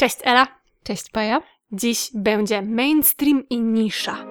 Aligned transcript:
Cześć 0.00 0.16
Ela. 0.24 0.46
Cześć 0.82 1.10
Paja. 1.10 1.42
Dziś 1.72 2.10
będzie 2.14 2.62
mainstream 2.62 3.48
i 3.50 3.60
nisza. 3.60 4.29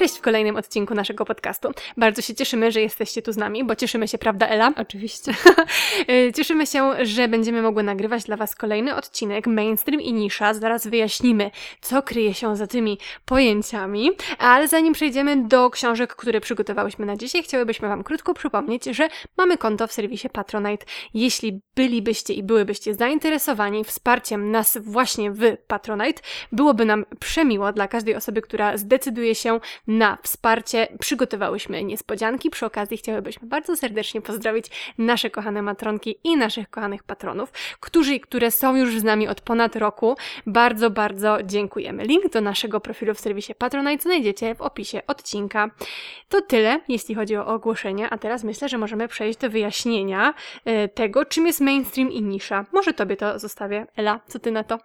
Cześć 0.00 0.18
w 0.18 0.20
kolejnym 0.20 0.56
odcinku 0.56 0.94
naszego 0.94 1.24
podcastu. 1.24 1.68
Bardzo 1.96 2.22
się 2.22 2.34
cieszymy, 2.34 2.72
że 2.72 2.80
jesteście 2.80 3.22
tu 3.22 3.32
z 3.32 3.36
nami, 3.36 3.64
bo 3.64 3.76
cieszymy 3.76 4.08
się, 4.08 4.18
prawda, 4.18 4.46
Ela? 4.46 4.72
Oczywiście. 4.76 5.32
Y, 6.10 6.32
cieszymy 6.36 6.66
się, 6.66 6.92
że 7.02 7.28
będziemy 7.28 7.62
mogły 7.62 7.82
nagrywać 7.82 8.24
dla 8.24 8.36
Was 8.36 8.54
kolejny 8.54 8.96
odcinek 8.96 9.46
Mainstream 9.46 10.00
i 10.00 10.12
Nisza. 10.12 10.54
Zaraz 10.54 10.86
wyjaśnimy, 10.86 11.50
co 11.80 12.02
kryje 12.02 12.34
się 12.34 12.56
za 12.56 12.66
tymi 12.66 12.98
pojęciami. 13.24 14.10
Ale 14.38 14.68
zanim 14.68 14.92
przejdziemy 14.92 15.48
do 15.48 15.70
książek, 15.70 16.16
które 16.16 16.40
przygotowałyśmy 16.40 17.06
na 17.06 17.16
dzisiaj, 17.16 17.42
chciałybyśmy 17.42 17.88
Wam 17.88 18.04
krótko 18.04 18.34
przypomnieć, 18.34 18.84
że 18.84 19.08
mamy 19.36 19.58
konto 19.58 19.86
w 19.86 19.92
serwisie 19.92 20.28
Patronite. 20.28 20.86
Jeśli 21.14 21.60
bylibyście 21.74 22.34
i 22.34 22.42
byłybyście 22.42 22.94
zainteresowani 22.94 23.84
wsparciem 23.84 24.50
nas 24.50 24.78
właśnie 24.80 25.30
w 25.30 25.56
Patronite, 25.66 26.22
byłoby 26.52 26.84
nam 26.84 27.04
przemiło 27.20 27.72
dla 27.72 27.88
każdej 27.88 28.14
osoby, 28.14 28.42
która 28.42 28.76
zdecyduje 28.76 29.34
się 29.34 29.60
na 29.90 30.18
wsparcie. 30.22 30.88
Przygotowałyśmy 31.00 31.84
niespodzianki. 31.84 32.50
Przy 32.50 32.66
okazji 32.66 32.96
chciałybyśmy 32.96 33.48
bardzo 33.48 33.76
serdecznie 33.76 34.20
pozdrowić 34.22 34.94
nasze 34.98 35.30
kochane 35.30 35.62
matronki 35.62 36.16
i 36.24 36.36
naszych 36.36 36.70
kochanych 36.70 37.02
patronów, 37.02 37.52
którzy 37.80 38.14
i 38.14 38.20
które 38.20 38.50
są 38.50 38.76
już 38.76 38.98
z 38.98 39.04
nami 39.04 39.28
od 39.28 39.40
ponad 39.40 39.76
roku. 39.76 40.16
Bardzo, 40.46 40.90
bardzo 40.90 41.38
dziękujemy. 41.44 42.04
Link 42.04 42.32
do 42.32 42.40
naszego 42.40 42.80
profilu 42.80 43.14
w 43.14 43.20
serwisie 43.20 43.54
Patronite 43.54 44.02
znajdziecie 44.02 44.54
w 44.54 44.60
opisie 44.60 45.02
odcinka. 45.06 45.70
To 46.28 46.40
tyle, 46.40 46.80
jeśli 46.88 47.14
chodzi 47.14 47.36
o 47.36 47.46
ogłoszenia, 47.46 48.10
a 48.10 48.18
teraz 48.18 48.44
myślę, 48.44 48.68
że 48.68 48.78
możemy 48.78 49.08
przejść 49.08 49.38
do 49.38 49.50
wyjaśnienia 49.50 50.34
e, 50.64 50.88
tego, 50.88 51.24
czym 51.24 51.46
jest 51.46 51.60
mainstream 51.60 52.12
i 52.12 52.22
nisza. 52.22 52.64
Może 52.72 52.94
Tobie 52.94 53.16
to 53.16 53.38
zostawię. 53.38 53.86
Ela, 53.96 54.20
co 54.26 54.38
Ty 54.38 54.50
na 54.50 54.64
to? 54.64 54.78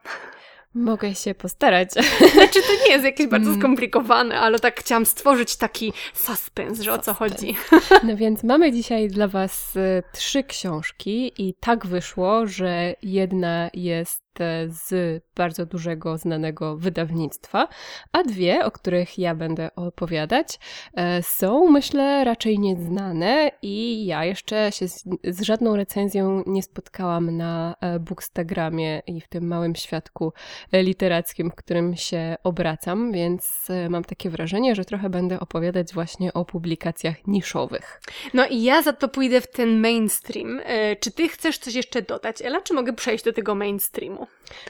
Mogę 0.75 1.15
się 1.15 1.35
postarać. 1.35 1.91
Znaczy, 2.33 2.61
to 2.61 2.85
nie 2.85 2.91
jest 2.91 3.05
jakieś 3.05 3.27
bardzo 3.27 3.49
mm. 3.49 3.61
skomplikowane, 3.61 4.39
ale 4.39 4.59
tak 4.59 4.79
chciałam 4.79 5.05
stworzyć 5.05 5.55
taki 5.55 5.93
suspens, 6.13 6.79
że 6.79 6.93
o 6.93 6.99
co 6.99 7.13
chodzi. 7.13 7.55
No 8.03 8.17
więc 8.17 8.43
mamy 8.43 8.71
dzisiaj 8.71 9.07
dla 9.07 9.27
Was 9.27 9.75
y, 9.75 10.03
trzy 10.13 10.43
książki 10.43 11.31
i 11.37 11.53
tak 11.59 11.87
wyszło, 11.87 12.47
że 12.47 12.95
jedna 13.03 13.69
jest 13.73 14.24
z 14.67 15.23
bardzo 15.36 15.66
dużego, 15.66 16.17
znanego 16.17 16.78
wydawnictwa, 16.78 17.67
a 18.11 18.23
dwie, 18.23 18.66
o 18.66 18.72
których 18.72 19.19
ja 19.19 19.36
będę 19.36 19.75
opowiadać, 19.75 20.59
e, 20.94 21.23
są 21.23 21.67
myślę 21.67 22.23
raczej 22.23 22.59
nieznane 22.59 23.52
i 23.61 24.06
ja 24.06 24.25
jeszcze 24.25 24.72
się 24.72 24.88
z, 24.88 25.03
z 25.23 25.41
żadną 25.41 25.75
recenzją 25.75 26.44
nie 26.45 26.63
spotkałam 26.63 27.38
na 27.38 27.75
e, 27.81 28.00
Bookstagramie 28.00 29.02
i 29.08 29.22
w 29.22 29.28
tym 29.28 29.47
małym 29.47 29.75
świadku 29.75 30.33
literackim, 30.73 31.52
w 31.52 31.56
którym 31.56 31.95
się 31.95 32.36
obracam, 32.44 33.11
więc 33.11 33.67
e, 33.69 33.89
mam 33.89 34.03
takie 34.03 34.30
wrażenie, 34.30 34.75
że 34.75 34.86
trochę 34.86 35.09
będę 35.09 35.39
opowiadać 35.39 35.94
właśnie 35.94 36.33
o 36.33 36.45
publikacjach 36.45 37.28
niszowych. 37.28 38.02
No 38.33 38.47
i 38.47 38.63
ja 38.63 38.81
za 38.81 38.94
to 38.94 39.08
pójdę 39.08 39.41
w 39.41 39.52
ten 39.52 39.80
mainstream. 39.80 40.61
Czy 41.00 41.11
ty 41.11 41.30
chcesz 41.30 41.58
coś 41.58 41.75
jeszcze 41.75 42.02
dodać, 42.02 42.41
Ela, 42.41 42.61
czy 42.61 42.73
mogę 42.73 42.94
przejść 42.94 43.25
do 43.25 43.33
tego 43.33 43.56
mainstreamu? 43.56 44.24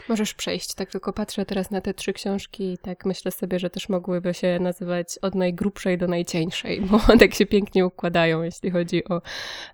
Możesz 0.09 0.33
przejść, 0.33 0.73
tak 0.73 0.91
tylko 0.91 1.13
patrzę 1.13 1.45
teraz 1.45 1.71
na 1.71 1.81
te 1.81 1.93
trzy 1.93 2.13
książki 2.13 2.73
i 2.73 2.77
tak 2.77 3.05
myślę 3.05 3.31
sobie, 3.31 3.59
że 3.59 3.69
też 3.69 3.89
mogłyby 3.89 4.33
się 4.33 4.59
nazywać 4.59 5.07
od 5.21 5.35
najgrubszej 5.35 5.97
do 5.97 6.07
najcieńszej, 6.07 6.81
bo 6.81 6.99
tak 7.19 7.33
się 7.33 7.45
pięknie 7.45 7.85
układają, 7.85 8.43
jeśli 8.43 8.71
chodzi 8.71 9.05
o 9.09 9.21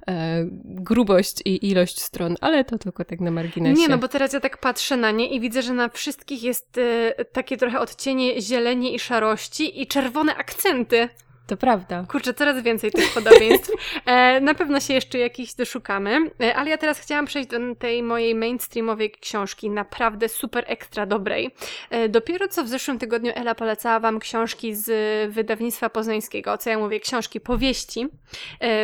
e, 0.08 0.46
grubość 0.64 1.42
i 1.46 1.70
ilość 1.70 2.02
stron, 2.02 2.36
ale 2.42 2.66
to 2.66 2.78
tylko 2.78 3.06
tak 3.06 3.20
na 3.20 3.32
marginesie. 3.32 3.82
Nie, 3.82 3.88
no 3.88 3.98
bo 3.98 4.08
teraz 4.08 4.34
ja 4.34 4.40
tak 4.40 4.58
patrzę 4.58 4.98
na 4.98 5.12
nie 5.12 5.30
i 5.30 5.40
widzę, 5.40 5.62
że 5.62 5.74
na 5.74 5.90
wszystkich 5.90 6.44
jest 6.44 6.78
e, 6.78 7.26
takie 7.26 7.58
trochę 7.58 7.80
odcienie 7.80 8.42
zieleni 8.42 8.96
i 8.96 9.00
szarości 9.00 9.82
i 9.82 9.88
czerwone 9.88 10.36
akcenty. 10.36 11.10
To 11.52 11.58
prawda. 11.58 12.06
Kurczę, 12.10 12.34
coraz 12.34 12.64
więcej 12.64 12.92
tych 12.92 13.14
podobieństw. 13.14 13.72
E, 14.06 14.42
na 14.42 14.54
pewno 14.54 14.80
się 14.80 14.94
jeszcze 14.94 15.18
jakichś 15.18 15.54
doszukamy, 15.54 16.32
e, 16.42 16.56
ale 16.56 16.70
ja 16.70 16.78
teraz 16.78 17.00
chciałam 17.00 17.26
przejść 17.26 17.50
do 17.50 17.58
tej 17.76 18.04
mojej 18.04 18.36
mainstreamowej 18.36 19.12
książki, 19.12 19.70
naprawdę 19.70 20.30
super 20.30 20.64
ekstra 20.68 21.06
dobrej. 21.06 21.52
E, 21.90 22.10
dopiero 22.10 22.48
co 22.48 22.64
w 22.64 22.68
zeszłym 22.68 23.00
tygodniu 23.00 23.32
Ela 23.36 23.56
polecała 23.56 24.00
Wam 24.00 24.20
książki 24.20 24.76
z 24.76 24.92
wydawnictwa 25.34 25.90
poznańskiego, 25.90 26.58
co 26.58 26.70
ja 26.70 26.80
mówię, 26.80 27.00
książki 27.00 27.40
powieści. 27.40 28.08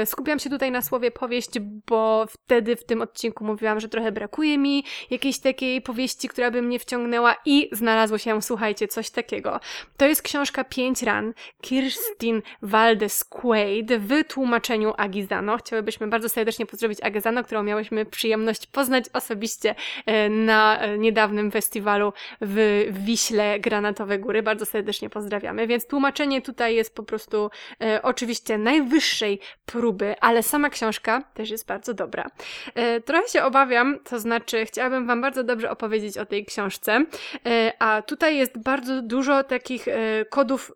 Skupiam 0.06 0.40
się 0.40 0.50
tutaj 0.50 0.72
na 0.72 0.82
słowie 0.82 1.12
powieść, 1.12 1.60
bo 1.88 2.26
wtedy 2.30 2.76
w 2.76 2.84
tym 2.84 3.02
odcinku 3.02 3.46
mówiłam, 3.46 3.80
że 3.80 3.90
trochę 3.90 4.12
brakuje 4.12 4.58
mi 4.58 4.84
jakiejś 5.10 5.40
takiej 5.40 5.82
powieści, 5.82 6.28
która 6.28 6.52
by 6.52 6.62
mnie 6.62 6.80
wciągnęła 6.80 7.36
i 7.46 7.70
znalazło 7.72 8.18
się, 8.18 8.42
słuchajcie, 8.42 8.88
coś 8.88 9.10
takiego. 9.10 9.60
To 9.98 10.06
jest 10.06 10.22
książka 10.22 10.64
Pięć 10.64 11.04
ran, 11.04 11.34
Kirstin 11.62 12.42
Valdez 12.62 13.24
Quaid 13.24 13.94
w 13.94 14.24
tłumaczeniu 14.28 14.94
Agizano. 14.98 15.58
Chciałybyśmy 15.58 16.08
bardzo 16.08 16.30
serdecznie 16.30 16.66
pozdrowić 16.66 17.04
Agizano, 17.04 17.44
którą 17.44 17.64
miałyśmy 17.64 18.06
przyjemność 18.06 18.68
poznać 18.68 19.06
osobiście 19.14 19.76
e, 20.06 20.30
na 20.30 20.80
e, 20.80 20.98
niedawnym 20.98 21.52
festiwalu 21.52 22.14
w 22.42 22.86
Wiśle 22.92 23.60
Granatowe 23.60 24.20
Góry. 24.20 24.44
Bardzo 24.44 24.66
serdecznie 24.66 25.10
pozdrawiamy. 25.10 25.68
Więc 25.68 25.88
tłumaczenie 25.88 26.42
tutaj 26.42 26.76
jest 26.76 26.96
po 26.96 27.04
prostu 27.04 27.50
e, 27.84 28.02
oczywiście 28.02 28.58
najwyższej 28.58 29.40
próby, 29.66 30.16
ale 30.22 30.44
sama 30.44 30.70
książka 30.70 31.22
też 31.34 31.50
jest 31.50 31.68
bardzo 31.68 31.94
dobra. 31.94 32.30
E, 32.76 33.02
trochę 33.02 33.28
się 33.28 33.44
obawiam, 33.44 34.00
to 34.04 34.20
znaczy 34.20 34.66
chciałabym 34.66 35.08
Wam 35.08 35.22
bardzo 35.22 35.44
dobrze 35.44 35.72
opowiedzieć 35.72 36.18
o 36.18 36.26
tej 36.26 36.46
książce, 36.46 37.06
e, 37.46 37.74
a 37.80 38.02
tutaj 38.02 38.38
jest 38.38 38.58
bardzo 38.64 39.02
dużo 39.02 39.44
takich 39.44 39.88
e, 39.88 40.26
kodów 40.30 40.72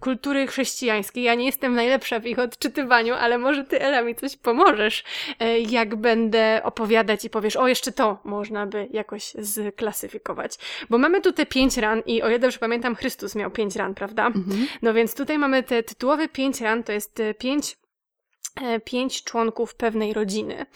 kultury 0.00 0.46
chrześcijańskiej, 0.46 1.09
ja 1.14 1.34
nie 1.34 1.46
jestem 1.46 1.74
najlepsza 1.74 2.20
w 2.20 2.26
ich 2.26 2.38
odczytywaniu, 2.38 3.14
ale 3.14 3.38
może 3.38 3.64
ty, 3.64 3.80
Ela, 3.80 4.02
mi 4.02 4.14
coś 4.14 4.36
pomożesz, 4.36 5.04
e, 5.38 5.60
jak 5.60 5.96
będę 5.96 6.60
opowiadać 6.64 7.24
i 7.24 7.30
powiesz, 7.30 7.56
o, 7.56 7.68
jeszcze 7.68 7.92
to 7.92 8.18
można 8.24 8.66
by 8.66 8.88
jakoś 8.90 9.32
zklasyfikować. 9.72 10.58
Bo 10.90 10.98
mamy 10.98 11.20
tu 11.20 11.32
te 11.32 11.46
pięć 11.46 11.76
ran 11.76 12.02
i 12.06 12.22
o 12.22 12.28
ile 12.28 12.38
dobrze 12.38 12.58
pamiętam, 12.58 12.94
Chrystus 12.94 13.34
miał 13.34 13.50
pięć 13.50 13.76
ran, 13.76 13.94
prawda? 13.94 14.26
Mhm. 14.26 14.66
No 14.82 14.94
więc 14.94 15.14
tutaj 15.14 15.38
mamy 15.38 15.62
te 15.62 15.82
tytułowe 15.82 16.28
pięć 16.28 16.60
ran, 16.60 16.82
to 16.82 16.92
jest 16.92 17.20
e, 17.20 17.34
pięć 17.34 17.76
e, 18.62 18.80
pięć 18.80 19.24
członków 19.24 19.74
pewnej 19.74 20.12
rodziny, 20.12 20.66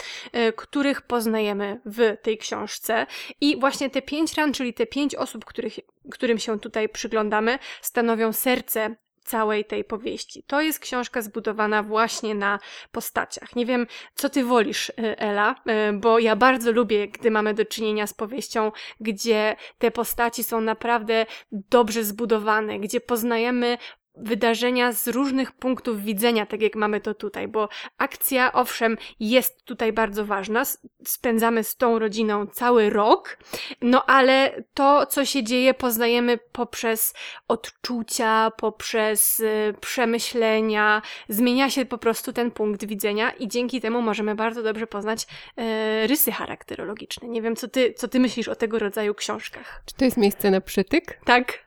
których 0.57 1.03
poznajemy 1.03 1.81
w 1.87 2.17
tej 2.23 2.39
książce. 2.39 3.07
I 3.41 3.61
właśnie 3.61 3.91
te 3.91 4.03
pięć 4.03 4.35
ran, 4.35 4.53
czyli 4.53 4.75
te 4.75 4.87
pięć 4.87 5.15
osób, 5.15 5.45
których, 5.45 5.79
którym 6.11 6.39
się 6.39 6.61
tutaj 6.61 6.89
przyglądamy, 6.89 7.59
stanowią 7.81 8.33
serce 8.33 8.97
całej 9.25 9.65
tej 9.65 9.85
powieści. 9.85 10.43
To 10.47 10.61
jest 10.61 10.79
książka 10.79 11.23
zbudowana 11.23 11.83
właśnie 11.83 12.35
na 12.35 12.59
postaciach. 12.93 13.57
Nie 13.57 13.67
wiem, 13.67 13.87
co 14.15 14.29
ty 14.29 14.45
wolisz, 14.45 14.91
e, 14.91 15.19
Ela, 15.19 15.55
e, 15.67 15.93
bo 15.93 16.19
ja 16.19 16.37
bardzo 16.37 16.73
lubię, 16.73 17.09
gdy 17.09 17.31
mamy 17.31 17.55
do 17.55 17.65
czynienia 17.65 18.07
z 18.07 18.15
powieścią, 18.15 18.73
gdzie 19.01 19.57
te 19.79 19.91
postaci 19.91 20.45
są 20.45 20.61
naprawdę 20.61 21.27
dobrze 21.53 22.05
zbudowane, 22.05 22.79
gdzie 22.79 23.01
poznajemy 23.01 23.79
wydarzenia 24.17 24.93
z 24.93 25.09
różnych 25.09 25.53
punktów 25.53 26.03
widzenia, 26.03 26.47
tak 26.47 26.63
jak 26.63 26.77
mamy 26.77 27.01
to 27.01 27.15
tutaj, 27.15 27.49
bo 27.49 27.69
akcja, 27.99 28.53
owszem, 28.53 28.97
jest 29.21 29.65
tutaj 29.65 29.93
bardzo 29.93 30.25
ważna. 30.25 30.63
Spędzamy 31.05 31.65
z 31.65 31.77
tą 31.77 31.99
rodziną 31.99 32.47
cały 32.47 32.91
rok, 32.91 33.39
no 33.81 34.05
ale 34.07 34.63
to, 34.75 35.07
co 35.07 35.25
się 35.25 35.43
dzieje, 35.43 35.75
poznajemy 35.75 36.39
poprzez 36.53 37.15
odczucia, 37.49 38.53
poprzez 38.57 39.41
y, 39.41 39.75
przemyślenia. 39.81 41.03
Zmienia 41.29 41.71
się 41.71 41.85
po 41.85 41.99
prostu 41.99 42.33
ten 42.33 42.51
punkt 42.51 42.85
widzenia 42.85 43.31
i 43.31 43.49
dzięki 43.49 43.81
temu 43.81 44.03
możemy 44.03 44.35
bardzo 44.35 44.63
dobrze 44.63 44.87
poznać 44.87 45.23
y, 45.23 46.07
rysy 46.07 46.33
charakterologiczne. 46.33 47.29
Nie 47.29 47.43
wiem, 47.43 47.57
co 47.57 47.69
ty, 47.69 47.95
co 47.97 48.09
ty 48.09 48.21
myślisz 48.21 48.49
o 48.49 48.55
tego 48.55 48.79
rodzaju 48.79 49.15
książkach. 49.15 49.83
Czy 49.87 49.95
to 49.95 50.05
jest 50.05 50.17
miejsce 50.17 50.51
na 50.51 50.61
przytyk? 50.61 51.21
Tak. 51.25 51.65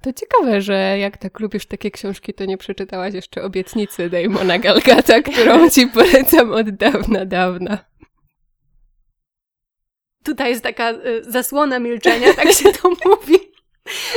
To 0.00 0.12
ciekawe, 0.12 0.60
że 0.60 0.98
jak 0.98 1.16
tak 1.16 1.40
lubisz 1.40 1.66
takie 1.66 1.90
książki, 1.90 2.34
to 2.34 2.44
nie 2.44 2.58
przeczytałaś 2.58 3.14
jeszcze 3.14 3.42
obietnicy 3.42 4.10
Damona 4.10 4.58
Galgata, 4.58 5.22
którą 5.22 5.70
ci 5.70 5.86
polecam 5.86 6.52
od 6.52 6.70
dawna, 6.70 7.26
dawna. 7.26 7.78
Tutaj 10.24 10.50
jest 10.50 10.62
taka 10.62 10.90
y, 10.92 11.24
zasłona 11.24 11.78
milczenia, 11.78 12.34
tak 12.34 12.52
się 12.52 12.72
to 12.72 12.90
mówi. 13.04 13.49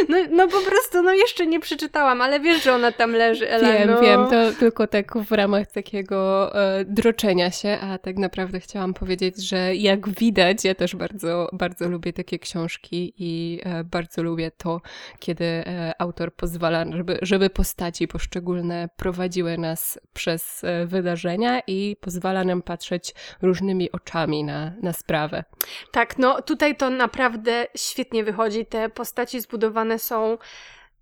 No, 0.10 0.18
no 0.31 0.48
po 0.48 0.62
prostu, 0.62 1.04
no 1.04 1.14
jeszcze 1.14 1.48
nie 1.48 1.60
przeczytałam, 1.60 2.22
ale 2.22 2.40
wiesz, 2.40 2.64
że 2.64 2.74
ona 2.74 2.92
tam 2.92 3.12
leży, 3.12 3.50
Ela. 3.50 3.74
Wiem, 3.74 3.90
no. 3.90 4.02
wiem, 4.02 4.28
to 4.30 4.60
tylko 4.60 4.88
tak 4.88 5.18
w 5.18 5.31
ramach 5.31 5.72
takiego 5.72 6.52
e, 6.56 6.86
droczenia 6.86 7.52
się, 7.52 7.78
a 7.81 7.98
tak 7.98 8.18
naprawdę 8.18 8.60
chciałam 8.60 8.94
powiedzieć, 8.94 9.50
że 9.50 9.75
jak 9.75 10.10
widać, 10.10 10.66
ja 10.66 10.75
też 10.75 10.96
bardzo, 10.96 11.50
bardzo 11.54 11.90
lubię 11.90 12.14
takie 12.14 12.40
książki 12.40 13.14
i 13.18 13.60
e, 13.64 13.84
bardzo 13.84 14.24
lubię 14.24 14.52
to, 14.52 14.81
kiedy 15.20 15.46
e, 15.46 15.94
autor 16.00 16.34
pozwala, 16.34 16.86
żeby, 16.92 17.20
żeby 17.22 17.50
postaci 17.50 18.08
poszczególne 18.08 18.90
prowadziły 18.98 19.58
nas 19.58 20.00
przez 20.14 20.64
e, 20.64 20.86
wydarzenia 20.86 21.62
i 21.68 21.96
pozwala 22.02 22.44
nam 22.44 22.62
patrzeć 22.62 23.14
różnymi 23.42 23.92
oczami 23.92 24.44
na, 24.44 24.74
na 24.81 24.94
sprawę. 24.94 25.44
Tak, 25.92 26.18
no 26.18 26.42
tutaj 26.42 26.75
to 26.75 26.90
naprawdę 26.90 27.68
świetnie 27.78 28.24
wychodzi. 28.24 28.66
Te 28.66 28.90
postaci 28.90 29.42
zbudowane 29.42 29.62
są 30.00 30.38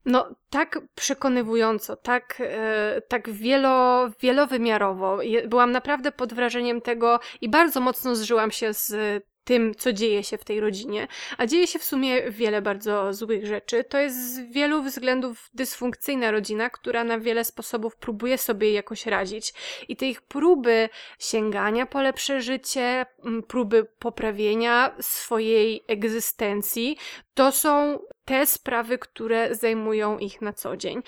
no, 0.05 0.35
tak 0.49 0.79
przekonywująco, 0.95 1.95
tak, 1.95 2.37
e, 2.45 3.01
tak 3.07 3.29
wielo, 3.29 4.09
wielowymiarowo. 4.19 5.19
Byłam 5.47 5.71
naprawdę 5.71 6.11
pod 6.11 6.33
wrażeniem 6.33 6.81
tego 6.81 7.19
i 7.41 7.49
bardzo 7.49 7.79
mocno 7.79 8.15
zżyłam 8.15 8.51
się 8.51 8.73
z 8.73 9.23
tym, 9.43 9.75
co 9.75 9.93
dzieje 9.93 10.23
się 10.23 10.37
w 10.37 10.43
tej 10.43 10.59
rodzinie. 10.59 11.07
A 11.37 11.45
dzieje 11.45 11.67
się 11.67 11.79
w 11.79 11.83
sumie 11.83 12.31
wiele 12.31 12.61
bardzo 12.61 13.13
złych 13.13 13.45
rzeczy. 13.45 13.83
To 13.83 13.97
jest 13.97 14.35
z 14.35 14.39
wielu 14.39 14.83
względów 14.83 15.49
dysfunkcyjna 15.53 16.31
rodzina, 16.31 16.69
która 16.69 17.03
na 17.03 17.19
wiele 17.19 17.43
sposobów 17.43 17.95
próbuje 17.95 18.37
sobie 18.37 18.73
jakoś 18.73 19.05
radzić. 19.05 19.53
I 19.87 19.95
te 19.95 20.05
ich 20.05 20.21
próby 20.21 20.89
sięgania 21.19 21.85
po 21.85 22.01
lepsze 22.01 22.41
życie, 22.41 23.05
próby 23.47 23.87
poprawienia 23.99 24.95
swojej 24.99 25.83
egzystencji, 25.87 26.97
to 27.33 27.51
są 27.51 27.99
te 28.25 28.45
sprawy, 28.45 28.97
które 28.97 29.55
zajmują 29.55 30.17
ich 30.17 30.41
na 30.41 30.53
co 30.53 30.77
dzień. 30.77 31.01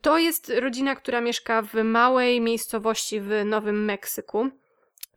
To 0.00 0.18
jest 0.18 0.52
rodzina, 0.56 0.94
która 0.94 1.20
mieszka 1.20 1.62
w 1.62 1.74
małej 1.84 2.40
miejscowości 2.40 3.20
w 3.20 3.44
Nowym 3.44 3.84
Meksyku. 3.84 4.48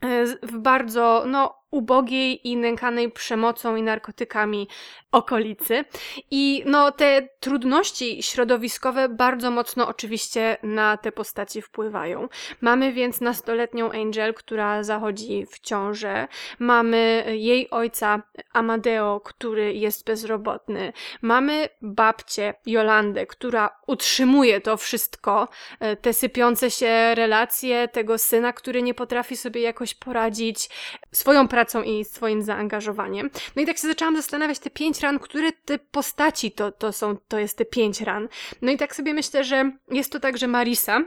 e, 0.02 0.26
W 0.26 0.58
bardzo, 0.58 1.24
no, 1.28 1.63
ubogiej 1.74 2.48
i 2.48 2.58
nękanej 2.58 3.12
przemocą 3.12 3.76
i 3.76 3.82
narkotykami 3.82 4.68
okolicy. 5.12 5.86
I 6.32 6.64
no, 6.66 6.92
te 6.92 7.28
trudności 7.40 8.24
środowiskowe 8.24 9.10
bardzo 9.10 9.52
mocno 9.52 9.88
oczywiście 9.88 10.58
na 10.64 10.98
te 10.98 11.12
postaci 11.12 11.62
wpływają. 11.62 12.30
Mamy 12.62 12.94
więc 12.94 13.22
nastoletnią 13.22 13.92
Angel, 13.92 14.34
która 14.34 14.84
zachodzi 14.84 15.46
w 15.46 15.60
ciążę. 15.60 16.28
Mamy 16.60 17.26
jej 17.38 17.70
ojca 17.70 18.22
Amadeo, 18.54 19.20
który 19.20 19.74
jest 19.74 20.06
bezrobotny. 20.06 20.94
Mamy 21.22 21.70
babcię 21.82 22.54
Jolandę, 22.66 23.26
która 23.26 23.70
utrzymuje 23.88 24.62
to 24.62 24.78
wszystko, 24.78 25.48
e, 25.80 25.96
te 25.96 26.14
sypiące 26.14 26.72
się 26.72 27.16
relacje, 27.16 27.88
tego 27.88 28.18
syna, 28.18 28.54
który 28.54 28.82
nie 28.82 28.94
potrafi 28.94 29.38
sobie 29.38 29.62
jakoś 29.62 29.94
poradzić 29.94 30.70
swoją 31.12 31.48
pracą 31.64 31.84
i 31.84 32.06
swoim 32.06 32.42
zaangażowaniem. 32.42 33.30
No 33.56 33.62
i 33.62 33.66
tak 33.66 33.78
się 33.78 33.88
zaczęłam 33.88 34.16
zastanawiać, 34.16 34.60
te 34.60 34.70
pięć 34.70 35.02
ran, 35.02 35.20
które 35.20 35.52
te 35.52 35.80
postaci 35.80 36.52
to, 36.52 36.72
to 36.72 36.94
są, 36.94 37.18
to 37.28 37.40
jest 37.40 37.58
te 37.58 37.66
pięć 37.66 38.02
ran. 38.02 38.28
No 38.62 38.72
i 38.72 38.78
tak 38.78 38.96
sobie 38.96 39.14
myślę, 39.14 39.44
że 39.44 39.72
jest 39.92 40.12
to 40.12 40.20
tak, 40.20 40.38
że 40.38 40.48
Marisa, 40.48 41.02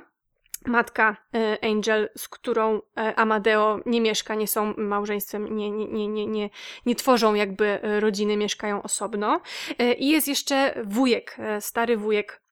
matka 0.67 1.17
e, 1.35 1.59
Angel, 1.65 2.09
z 2.17 2.29
którą 2.29 2.81
e, 2.97 3.15
Amadeo 3.19 3.81
nie 3.87 4.01
mieszka, 4.01 4.35
nie 4.35 4.49
są 4.49 4.75
małżeństwem, 4.77 5.57
nie, 5.57 5.71
nie, 5.71 5.87
nie, 5.87 6.27
nie, 6.27 6.51
nie, 6.87 6.95
tworzą 6.95 7.35
jakby 7.35 7.67
e, 7.67 8.01
rodziny, 8.01 8.37
mieszkają 8.37 8.83
osobno. 8.83 9.41
I 9.99 10.09
jest 10.09 10.29
jeszcze 10.29 10.75
wujek, 10.85 11.37
stary 11.61 11.97
wujek 11.97 12.46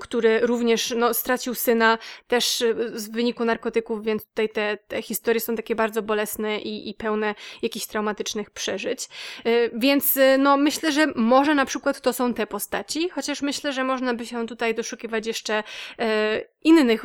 który 0.00 0.40
również 0.40 0.94
no, 0.96 1.14
stracił 1.14 1.54
syna 1.54 1.98
też 2.26 2.60
y, 2.60 2.90
z 2.94 3.08
wyniku 3.08 3.44
narkotyków, 3.44 4.04
więc 4.04 4.26
tutaj 4.26 4.48
te, 4.48 4.78
te 4.88 5.02
historie 5.02 5.40
są 5.40 5.56
takie 5.56 5.74
bardzo 5.74 6.02
bolesne 6.02 6.58
i, 6.58 6.90
i 6.90 6.94
pełne 6.94 7.34
jakichś 7.62 7.86
traumatycznych 7.86 8.50
przeżyć. 8.50 9.08
Y, 9.46 9.70
Więc 9.74 10.16
y, 10.16 10.38
no, 10.38 10.56
myślę, 10.56 10.92
że 10.92 11.06
może 11.16 11.54
na 11.54 11.64
przykład 11.64 12.00
to 12.00 12.12
są 12.12 12.34
te 12.34 12.46
postaci, 12.46 13.08
chociaż 13.08 13.42
myślę, 13.42 13.72
że 13.72 13.84
można 13.84 14.14
by 14.14 14.26
się 14.26 14.46
tutaj 14.46 14.74
doszukiwać 14.74 15.26
jeszcze 15.26 15.62
innych 16.64 17.04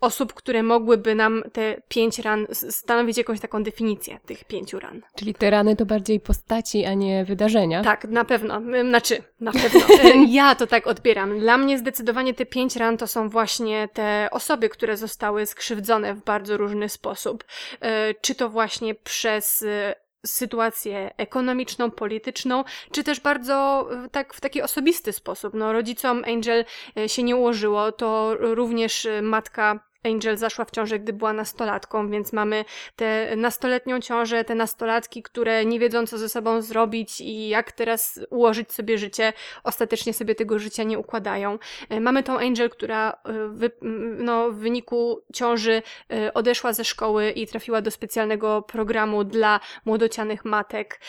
osób, 0.00 0.34
które 0.34 0.62
mogłyby 0.62 1.14
nam 1.14 1.42
te 1.52 1.82
pięć 1.88 2.18
ran 2.18 2.46
stanowić 2.52 3.18
jakąś 3.18 3.40
taką 3.40 3.62
definicję 3.62 4.18
tych 4.26 4.44
pięciu 4.44 4.80
ran. 4.80 5.02
Czyli 5.16 5.34
te 5.34 5.50
rany 5.50 5.76
to 5.76 5.86
bardziej 5.86 6.20
postaci, 6.20 6.84
a 6.84 6.94
nie 6.94 7.24
wydarzenia. 7.24 7.82
Tak, 7.82 8.04
na 8.04 8.24
pewno. 8.24 8.62
Znaczy, 8.88 9.22
na 9.40 9.52
pewno. 9.62 9.80
Ja 10.28 10.54
to 10.54 10.66
tak 10.66 10.86
odbieram. 10.86 11.38
Dla 11.38 11.58
mnie 11.58 11.78
zdecydowanie 11.78 12.11
te 12.36 12.46
pięć 12.46 12.76
ran 12.76 12.96
to 12.96 13.06
są 13.06 13.28
właśnie 13.28 13.88
te 13.92 14.28
osoby, 14.30 14.68
które 14.68 14.96
zostały 14.96 15.46
skrzywdzone 15.46 16.14
w 16.14 16.24
bardzo 16.24 16.56
różny 16.56 16.88
sposób. 16.88 17.44
E, 17.80 18.14
Czy 18.14 18.34
to 18.34 18.48
właśnie 18.48 18.94
przez 18.94 19.62
e, 19.62 19.94
sytuację 20.26 21.10
ekonomiczną, 21.16 21.90
polityczną, 21.90 22.64
czy 22.92 23.04
też 23.04 23.20
bardzo 23.20 23.88
e, 24.04 24.08
tak 24.08 24.34
w 24.34 24.40
taki 24.40 24.62
osobisty 24.62 25.12
sposób. 25.12 25.54
No, 25.54 25.72
rodzicom 25.72 26.24
Angel 26.26 26.64
się 27.06 27.22
nie 27.22 27.36
ułożyło, 27.36 27.92
to 27.92 28.36
również 28.38 29.08
matka 29.22 29.91
Angel 30.04 30.36
zaszła 30.36 30.64
w 30.64 30.70
ciążę, 30.70 30.98
gdy 30.98 31.12
była 31.12 31.32
nastolatką, 31.32 32.10
więc 32.10 32.32
mamy 32.32 32.64
tę 32.96 33.36
nastoletnią 33.36 34.00
ciążę, 34.00 34.44
te 34.44 34.54
nastolatki, 34.54 35.22
które 35.22 35.64
nie 35.64 35.78
wiedzą, 35.78 36.06
co 36.06 36.18
ze 36.18 36.28
sobą 36.28 36.62
zrobić 36.62 37.20
i 37.20 37.48
jak 37.48 37.72
teraz 37.72 38.20
ułożyć 38.30 38.72
sobie 38.72 38.98
życie, 38.98 39.32
ostatecznie 39.64 40.14
sobie 40.14 40.34
tego 40.34 40.58
życia 40.58 40.82
nie 40.82 40.98
układają. 40.98 41.58
E, 41.88 42.00
Mamy 42.00 42.22
tą 42.22 42.38
Angel, 42.38 42.70
która 42.70 43.10
e, 43.10 43.32
wy, 43.48 43.70
no, 44.18 44.50
w 44.50 44.56
wyniku 44.56 45.20
ciąży 45.34 45.82
e, 46.12 46.34
odeszła 46.34 46.72
ze 46.72 46.84
szkoły 46.84 47.30
i 47.30 47.46
trafiła 47.46 47.82
do 47.82 47.90
specjalnego 47.90 48.62
programu 48.62 49.24
dla 49.24 49.60
młodocianych 49.84 50.44
matek. 50.44 51.00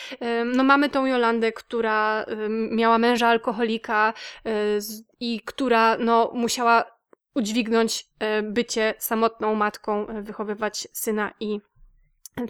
No, 0.44 0.64
mamy 0.64 0.88
tą 0.88 1.06
Jolandę, 1.06 1.52
która 1.52 2.26
miała 2.70 2.98
męża 2.98 3.28
alkoholika 3.28 4.12
i 5.20 5.40
która 5.40 5.96
no, 5.98 6.30
musiała 6.34 6.84
udźwignąć 7.34 8.06
e, 8.18 8.42
bycie 8.42 8.94
samotną 8.98 9.54
matką, 9.54 10.08
e, 10.08 10.22
wychowywać 10.22 10.88
syna 10.92 11.32
i 11.40 11.60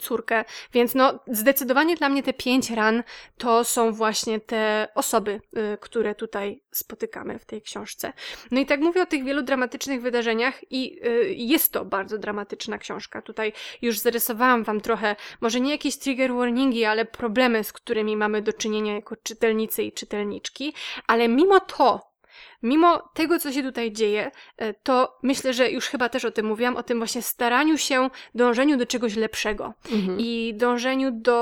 córkę. 0.01 0.45
Więc 0.73 0.95
no, 0.95 1.19
zdecydowanie 1.27 1.97
dla 1.97 2.09
mnie 2.09 2.23
te 2.23 2.33
pięć 2.33 2.71
ran 2.71 3.03
to 3.39 3.65
są 3.65 3.93
właśnie 3.93 4.41
te 4.41 4.89
osoby, 4.95 5.41
y, 5.75 5.79
które 5.81 6.15
tutaj 6.15 6.63
spotykamy 6.71 7.39
w 7.39 7.45
tej 7.45 7.63
książce. 7.63 8.13
No 8.51 8.61
i 8.61 8.67
tak 8.67 8.81
mówię 8.81 9.03
o 9.03 9.07
tych 9.07 9.25
wielu 9.25 9.43
dramatycznych 9.43 10.03
wydarzeniach 10.03 10.73
i 10.73 11.01
jest 11.49 11.73
to 11.73 11.85
bardzo 11.85 12.19
dramatyczna 12.19 12.79
książka. 12.79 13.23
Tutaj 13.23 13.53
już 13.83 13.99
zarysowałam 13.99 14.65
wam 14.65 14.81
trochę, 14.81 15.17
może 15.41 15.61
nie 15.61 15.71
jakieś 15.71 15.99
trigger 15.99 16.35
warningi, 16.35 16.85
ale 16.85 17.05
problemy, 17.05 17.65
z 17.65 17.73
którymi 17.73 18.17
mamy 18.17 18.43
do 18.43 18.53
czynienia 18.53 18.95
jako 18.95 19.17
czytelnicy 19.17 19.83
i 19.83 19.93
czytelniczki, 19.93 20.75
ale 21.07 21.29
mimo 21.29 21.61
to 21.61 22.15
Mimo 22.63 23.09
tego, 23.15 23.39
co 23.39 23.53
się 23.53 23.63
tutaj 23.63 23.93
dzieje, 23.93 24.31
e, 24.57 24.75
to 24.75 25.19
myślę, 25.23 25.53
że 25.55 25.71
już 25.71 25.87
chyba 25.87 26.09
też 26.09 26.25
o 26.25 26.31
tym 26.31 26.47
mówiłam, 26.47 26.77
o 26.77 26.83
tym 26.83 26.99
właśnie 26.99 27.23
staraniu 27.23 27.79
się, 27.79 28.11
dążeniu 28.35 28.77
do 28.77 28.87
czegoś 28.87 29.17
lepszego 29.17 29.75
Mhm. 29.93 30.19
i 30.21 30.55
dążeniu 30.57 31.11
do 31.13 31.35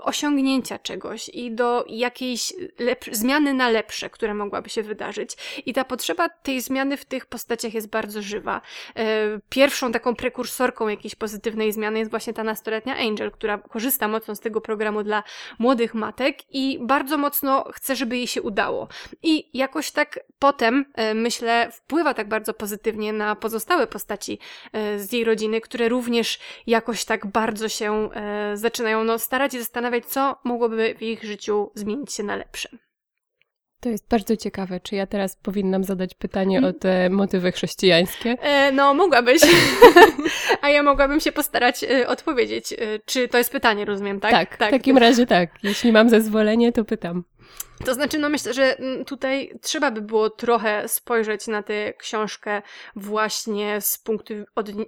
osiągnięcia 0.00 0.78
czegoś 0.78 1.28
i 1.28 1.52
do 1.52 1.84
jakiejś 1.88 2.52
zmiany 3.12 3.54
na 3.54 3.68
lepsze, 3.68 4.10
która 4.10 4.34
mogłaby 4.34 4.68
się 4.70 4.82
wydarzyć. 4.82 5.36
I 5.66 5.72
ta 5.72 5.84
potrzeba 5.84 6.28
tej 6.28 6.60
zmiany 6.60 6.96
w 6.96 7.04
tych 7.04 7.26
postaciach 7.26 7.74
jest 7.74 7.88
bardzo 7.90 8.22
żywa. 8.22 8.60
E, 8.96 9.18
Pierwszą 9.48 9.92
taką 9.92 10.14
prekursorką 10.14 10.88
jakiejś 10.88 11.14
pozytywnej 11.14 11.72
zmiany 11.72 11.98
jest 11.98 12.10
właśnie 12.10 12.32
ta 12.32 12.44
nastoletnia 12.44 12.96
Angel, 12.96 13.30
która 13.30 13.58
korzysta 13.58 14.08
mocno 14.08 14.34
z 14.34 14.40
tego 14.40 14.60
programu 14.60 15.02
dla 15.02 15.22
młodych 15.58 15.94
matek 15.94 16.38
i 16.50 16.78
bardzo 16.80 17.18
mocno 17.18 17.64
chce, 17.72 17.96
żeby 17.96 18.16
jej 18.16 18.26
się 18.26 18.42
udało. 18.42 18.88
I 19.22 19.48
jakoś 19.58 19.90
tak 19.90 20.20
potem, 20.38 20.84
e, 20.94 21.14
myślę, 21.14 21.68
wpływa 21.72 22.14
tak 22.14 22.28
bardzo 22.28 22.54
pozytywnie 22.54 23.12
na 23.12 23.36
pozostałe 23.36 23.86
postaci 23.86 24.38
e, 24.72 24.98
z 24.98 25.12
jej 25.12 25.24
rodziny, 25.24 25.60
które 25.60 25.88
również 25.88 26.38
jakoś 26.66 27.04
tak 27.04 27.26
bardzo 27.26 27.68
się 27.68 28.10
e, 28.14 28.56
zaczynają 28.56 29.04
no, 29.04 29.18
starać 29.18 29.54
i 29.54 29.58
zastanawiać, 29.58 30.06
co 30.06 30.36
mogłoby 30.44 30.94
w 30.98 31.02
ich 31.02 31.24
życiu 31.24 31.70
zmienić 31.74 32.12
się 32.12 32.22
na 32.22 32.36
lepsze. 32.36 32.68
To 33.80 33.88
jest 33.88 34.08
bardzo 34.08 34.36
ciekawe. 34.36 34.80
Czy 34.80 34.96
ja 34.96 35.06
teraz 35.06 35.36
powinnam 35.36 35.84
zadać 35.84 36.14
pytanie 36.14 36.56
Mhm. 36.56 36.74
o 36.74 36.78
te 36.78 37.10
motywy 37.10 37.52
chrześcijańskie? 37.52 38.36
E, 38.40 38.72
no, 38.72 38.94
mogłabyś. 38.94 39.42
A 40.62 40.70
ja 40.70 40.82
mogłabym 40.82 41.20
się 41.20 41.32
postarać 41.32 41.84
odpowiedzieć. 42.06 42.74
Czy 43.04 43.28
to 43.28 43.38
jest 43.38 43.52
pytanie, 43.52 43.84
rozumiem, 43.84 44.20
tak? 44.20 44.32
Tak, 44.32 44.54
w 44.54 44.58
takim 44.58 44.98
razie 44.98 45.26
tak. 45.26 45.50
Jeśli 45.62 45.92
mam 45.92 46.10
zezwolenie, 46.10 46.72
to 46.72 46.84
pytam. 46.84 47.24
To 47.84 47.94
znaczy, 47.94 48.18
no 48.18 48.28
myślę, 48.28 48.54
że 48.54 48.78
mm, 48.78 49.04
tutaj 49.04 49.58
trzeba 49.62 49.90
by 49.90 50.00
było 50.00 50.30
trochę 50.30 50.88
spojrzeć 50.88 51.46
na 51.46 51.62
tę 51.62 51.92
książkę 51.92 52.62
właśnie 52.96 53.80
z 53.80 53.98
punktu, 53.98 54.34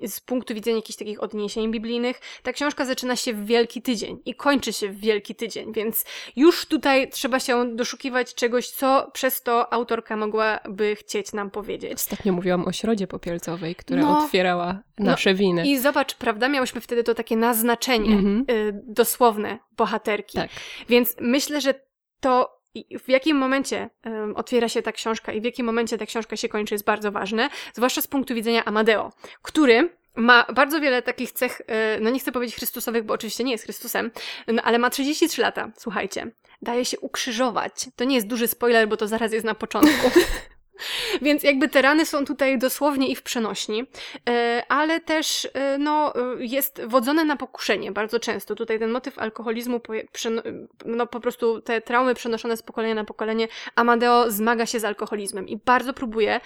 z 0.07 0.21
punktu 0.21 0.55
widzenia 0.55 0.77
jakichś 0.77 0.99
takich 0.99 1.23
odniesień 1.23 1.71
biblijnych. 1.71 2.21
Ta 2.43 2.53
książka 2.53 2.85
zaczyna 2.85 3.17
się 3.17 3.33
w 3.33 3.47
Wielki 3.47 3.83
Tydzień 3.83 4.19
i 4.25 4.35
kończy 4.35 4.73
się 4.73 4.89
w 4.89 5.01
Wielki 5.01 5.35
Tydzień, 5.35 5.73
więc 5.73 6.05
już 6.37 6.67
tutaj 6.67 7.11
trzeba 7.11 7.41
się 7.41 7.77
doszukiwać 7.77 8.35
czegoś, 8.35 8.69
co 8.69 9.11
przez 9.13 9.43
to 9.43 9.73
autorka 9.73 10.17
mogłaby 10.17 10.97
chcieć 10.97 11.33
nam 11.33 11.51
powiedzieć. 11.51 11.93
Ostatnio 11.93 12.33
mówiłam 12.33 12.65
o 12.69 12.73
środzie 12.73 13.07
popielcowej, 13.07 13.75
która 13.75 14.03
no, 14.03 14.19
otwierała 14.19 14.83
nasze 14.99 15.31
no, 15.31 15.37
winy. 15.37 15.67
I 15.67 15.79
zobacz, 15.79 16.15
prawda, 16.15 16.49
miałyśmy 16.49 16.81
wtedy 16.81 17.05
to 17.05 17.15
takie 17.15 17.37
naznaczenie 17.37 18.13
mm 18.13 18.45
-hmm. 18.45 18.53
y, 18.53 18.81
dosłowne 18.87 19.59
bohaterki. 19.77 20.39
Tak. 20.39 20.51
Więc 20.89 21.17
myślę, 21.21 21.61
że 21.61 21.90
to 22.21 22.61
w 23.05 23.09
jakim 23.09 23.37
momencie 23.37 23.91
um, 24.05 24.37
otwiera 24.37 24.69
się 24.69 24.83
ta 24.83 24.93
książka 24.93 25.33
i 25.33 25.41
w 25.41 25.45
jakim 25.45 25.67
momencie 25.67 25.99
ta 25.99 26.07
książka 26.07 26.37
się 26.37 26.49
kończy 26.49 26.75
jest 26.75 26.85
bardzo 26.85 27.13
ważne, 27.13 27.49
zwłaszcza 27.75 28.01
z 28.01 28.07
punktu 28.07 28.35
widzenia 28.35 28.65
Amadeo, 28.65 29.13
który 29.43 30.01
ma 30.15 30.45
bardzo 30.55 30.81
wiele 30.81 31.03
takich 31.03 31.33
cech, 31.33 31.63
e, 31.67 32.01
no 32.01 32.11
nie 32.11 32.19
chcę 32.19 32.33
powiedzieć 32.33 32.57
Chrystusowych, 32.57 33.05
bo 33.05 33.15
oczywiście 33.15 33.45
nie 33.45 33.53
jest 33.53 33.65
Chrystusem, 33.65 34.11
no 34.47 34.63
ale 34.63 34.79
ma 34.79 34.91
33 34.91 35.43
lata, 35.43 35.71
słuchajcie. 35.77 36.31
Daje 36.63 36.85
się 36.85 37.01
ukrzyżować. 37.01 37.73
To 37.97 38.05
nie 38.05 38.15
jest 38.15 38.27
duży 38.27 38.49
spoiler, 38.49 38.89
bo 38.89 38.97
to 38.97 39.09
zaraz 39.09 39.33
jest 39.33 39.47
na 39.47 39.55
początku. 39.55 40.11
Więc 41.23 41.43
jakby 41.43 41.69
te 41.69 41.83
rany 41.83 42.07
są 42.07 42.25
tutaj 42.25 42.59
dosłownie 42.59 43.09
i 43.09 43.17
w 43.17 43.23
przenośni, 43.23 43.85
e, 44.29 44.63
ale 44.69 45.01
też 45.01 45.49
e, 45.55 45.79
no, 45.79 46.13
jest 46.39 46.83
wodzone 46.87 47.25
na 47.25 47.37
pokuszenie 47.37 47.93
bardzo 47.93 48.21
często. 48.21 48.55
Tutaj 48.55 48.79
ten 48.79 48.91
motyw 48.91 49.19
alkoholizmu, 49.19 49.81
no 50.85 51.07
po 51.07 51.21
prostu 51.21 51.61
te 51.61 51.81
traumy 51.81 52.15
przenoszone 52.15 52.57
z 52.57 52.63
pokolenia 52.63 52.95
na 52.95 53.05
pokolenie, 53.05 53.49
Amadeo 53.77 54.31
zmaga 54.31 54.67
się 54.67 54.81
z 54.81 54.85
alkoholizmem 54.85 55.49
i 55.49 55.57
bardzo 55.57 55.93
próbuje, 55.93 56.41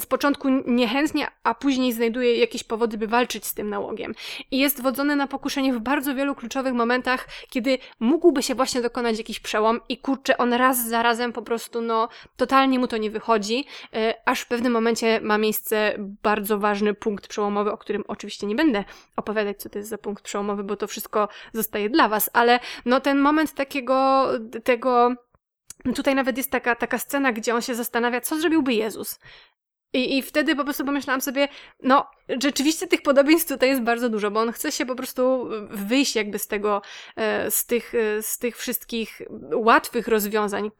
z 0.00 0.06
początku 0.06 0.48
niechętnie, 0.66 1.26
a 1.44 1.54
później 1.54 1.92
znajduje 1.92 2.36
jakieś 2.36 2.64
powody, 2.64 2.98
by 2.98 3.06
walczyć 3.06 3.46
z 3.46 3.54
tym 3.54 3.70
nałogiem. 3.70 4.14
I 4.50 4.58
jest 4.58 4.82
wodzony 4.82 5.16
na 5.16 5.26
pokuszenie 5.26 5.72
w 5.72 5.80
bardzo 5.80 6.14
wielu 6.14 6.34
kluczowych 6.34 6.74
momentach, 6.74 7.28
kiedy 7.50 7.78
mógłby 8.00 8.42
się 8.42 8.54
właśnie 8.54 8.80
dokonać 8.82 9.18
jakiś 9.18 9.40
przełom 9.40 9.80
i 9.88 9.98
kurczę, 9.98 10.38
on 10.38 10.52
raz 10.52 10.88
za 10.88 11.02
razem 11.02 11.32
po 11.32 11.42
prostu, 11.42 11.80
no, 11.80 12.08
totalnie 12.36 12.78
mu 12.78 12.86
to 12.86 12.96
nie 12.96 13.10
wychodzi 13.10 13.50
E, 13.50 13.79
aż 14.24 14.40
w 14.40 14.46
pewnym 14.46 14.72
momencie 14.72 15.20
ma 15.20 15.38
miejsce 15.38 15.94
bardzo 15.98 16.58
ważny 16.58 16.94
punkt 16.94 17.28
przełomowy, 17.28 17.72
o 17.72 17.78
którym 17.78 18.04
oczywiście 18.08 18.46
nie 18.46 18.54
będę 18.54 18.84
opowiadać, 19.16 19.60
co 19.60 19.68
to 19.68 19.78
jest 19.78 19.90
za 19.90 19.98
punkt 19.98 20.24
przełomowy, 20.24 20.64
bo 20.64 20.76
to 20.76 20.86
wszystko 20.86 21.28
zostaje 21.52 21.90
dla 21.90 22.08
Was, 22.08 22.30
ale 22.32 22.60
no 22.84 23.00
ten 23.00 23.18
moment 23.18 23.54
takiego, 23.54 24.26
tego 24.64 25.14
Tutaj 25.94 26.14
nawet 26.14 26.36
jest 26.36 26.50
taka, 26.50 26.74
taka 26.74 26.98
scena, 26.98 27.32
gdzie 27.32 27.54
on 27.54 27.62
się 27.62 27.74
zastanawia, 27.74 28.20
co 28.20 28.40
zrobiłby 28.40 28.74
Jezus. 28.74 29.18
I, 29.92 30.18
I 30.18 30.22
wtedy 30.22 30.56
po 30.56 30.64
prostu 30.64 30.84
pomyślałam 30.84 31.20
sobie, 31.20 31.48
no, 31.82 32.06
rzeczywiście 32.28 32.86
tych 32.86 33.02
podobieństw 33.02 33.48
tutaj 33.48 33.68
jest 33.68 33.82
bardzo 33.82 34.08
dużo, 34.08 34.30
bo 34.30 34.40
on 34.40 34.52
chce 34.52 34.72
się 34.72 34.86
po 34.86 34.94
prostu 34.94 35.48
wyjść 35.70 36.16
jakby 36.16 36.38
z 36.38 36.46
tego, 36.46 36.82
e, 37.16 37.50
z 37.50 37.66
tych, 37.66 37.94
e, 37.94 38.22
z 38.22 38.38
tych 38.38 38.56
wszystkich 38.56 39.22
łatwych 39.54 40.08
rozwiązań, 40.08 40.70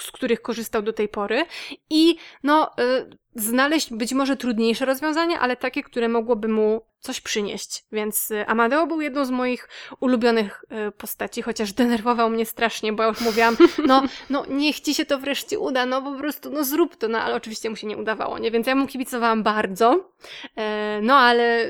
z 0.00 0.10
których 0.10 0.42
korzystał 0.42 0.82
do 0.82 0.92
tej 0.92 1.08
pory 1.08 1.44
i 1.90 2.16
no, 2.42 2.70
y, 2.80 3.16
znaleźć 3.34 3.94
być 3.94 4.12
może 4.12 4.36
trudniejsze 4.36 4.84
rozwiązanie, 4.84 5.38
ale 5.38 5.56
takie, 5.56 5.82
które 5.82 6.08
mogłoby 6.08 6.48
mu 6.48 6.86
coś 7.00 7.20
przynieść. 7.20 7.84
Więc 7.92 8.30
y, 8.30 8.46
Amadeo 8.46 8.86
był 8.86 9.00
jedną 9.00 9.24
z 9.24 9.30
moich 9.30 9.68
ulubionych 10.00 10.64
y, 10.88 10.92
postaci, 10.92 11.42
chociaż 11.42 11.72
denerwował 11.72 12.30
mnie 12.30 12.46
strasznie, 12.46 12.92
bo 12.92 13.02
ja 13.02 13.08
już 13.08 13.20
mówiłam, 13.20 13.56
no, 13.86 14.02
no 14.30 14.44
niech 14.48 14.80
ci 14.80 14.94
się 14.94 15.04
to 15.04 15.18
wreszcie 15.18 15.58
uda, 15.58 15.86
no 15.86 16.02
po 16.02 16.18
prostu, 16.18 16.50
no 16.50 16.64
zrób 16.64 16.96
to, 16.96 17.08
no 17.08 17.20
ale 17.20 17.34
oczywiście 17.34 17.70
mu 17.70 17.76
się 17.76 17.86
nie 17.86 17.96
udawało, 17.96 18.38
nie? 18.38 18.50
Więc 18.50 18.66
ja 18.66 18.74
mu 18.74 18.86
kibicowałam 18.86 19.42
bardzo, 19.42 20.12
e, 20.56 21.00
no 21.02 21.16
ale 21.16 21.66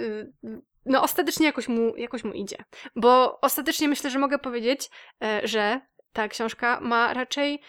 no 0.87 1.03
ostatecznie 1.03 1.47
jakoś 1.47 1.69
mu, 1.69 1.97
jakoś 1.97 2.25
mu 2.25 2.33
idzie. 2.33 2.57
Bo 2.97 3.41
ostatecznie 3.41 3.89
myślę, 3.89 4.11
że 4.11 4.19
mogę 4.19 4.39
powiedzieć, 4.39 4.91
e, 5.23 5.41
że 5.45 5.81
ta 6.13 6.29
książka 6.29 6.81
ma 6.81 7.15
raczej 7.15 7.61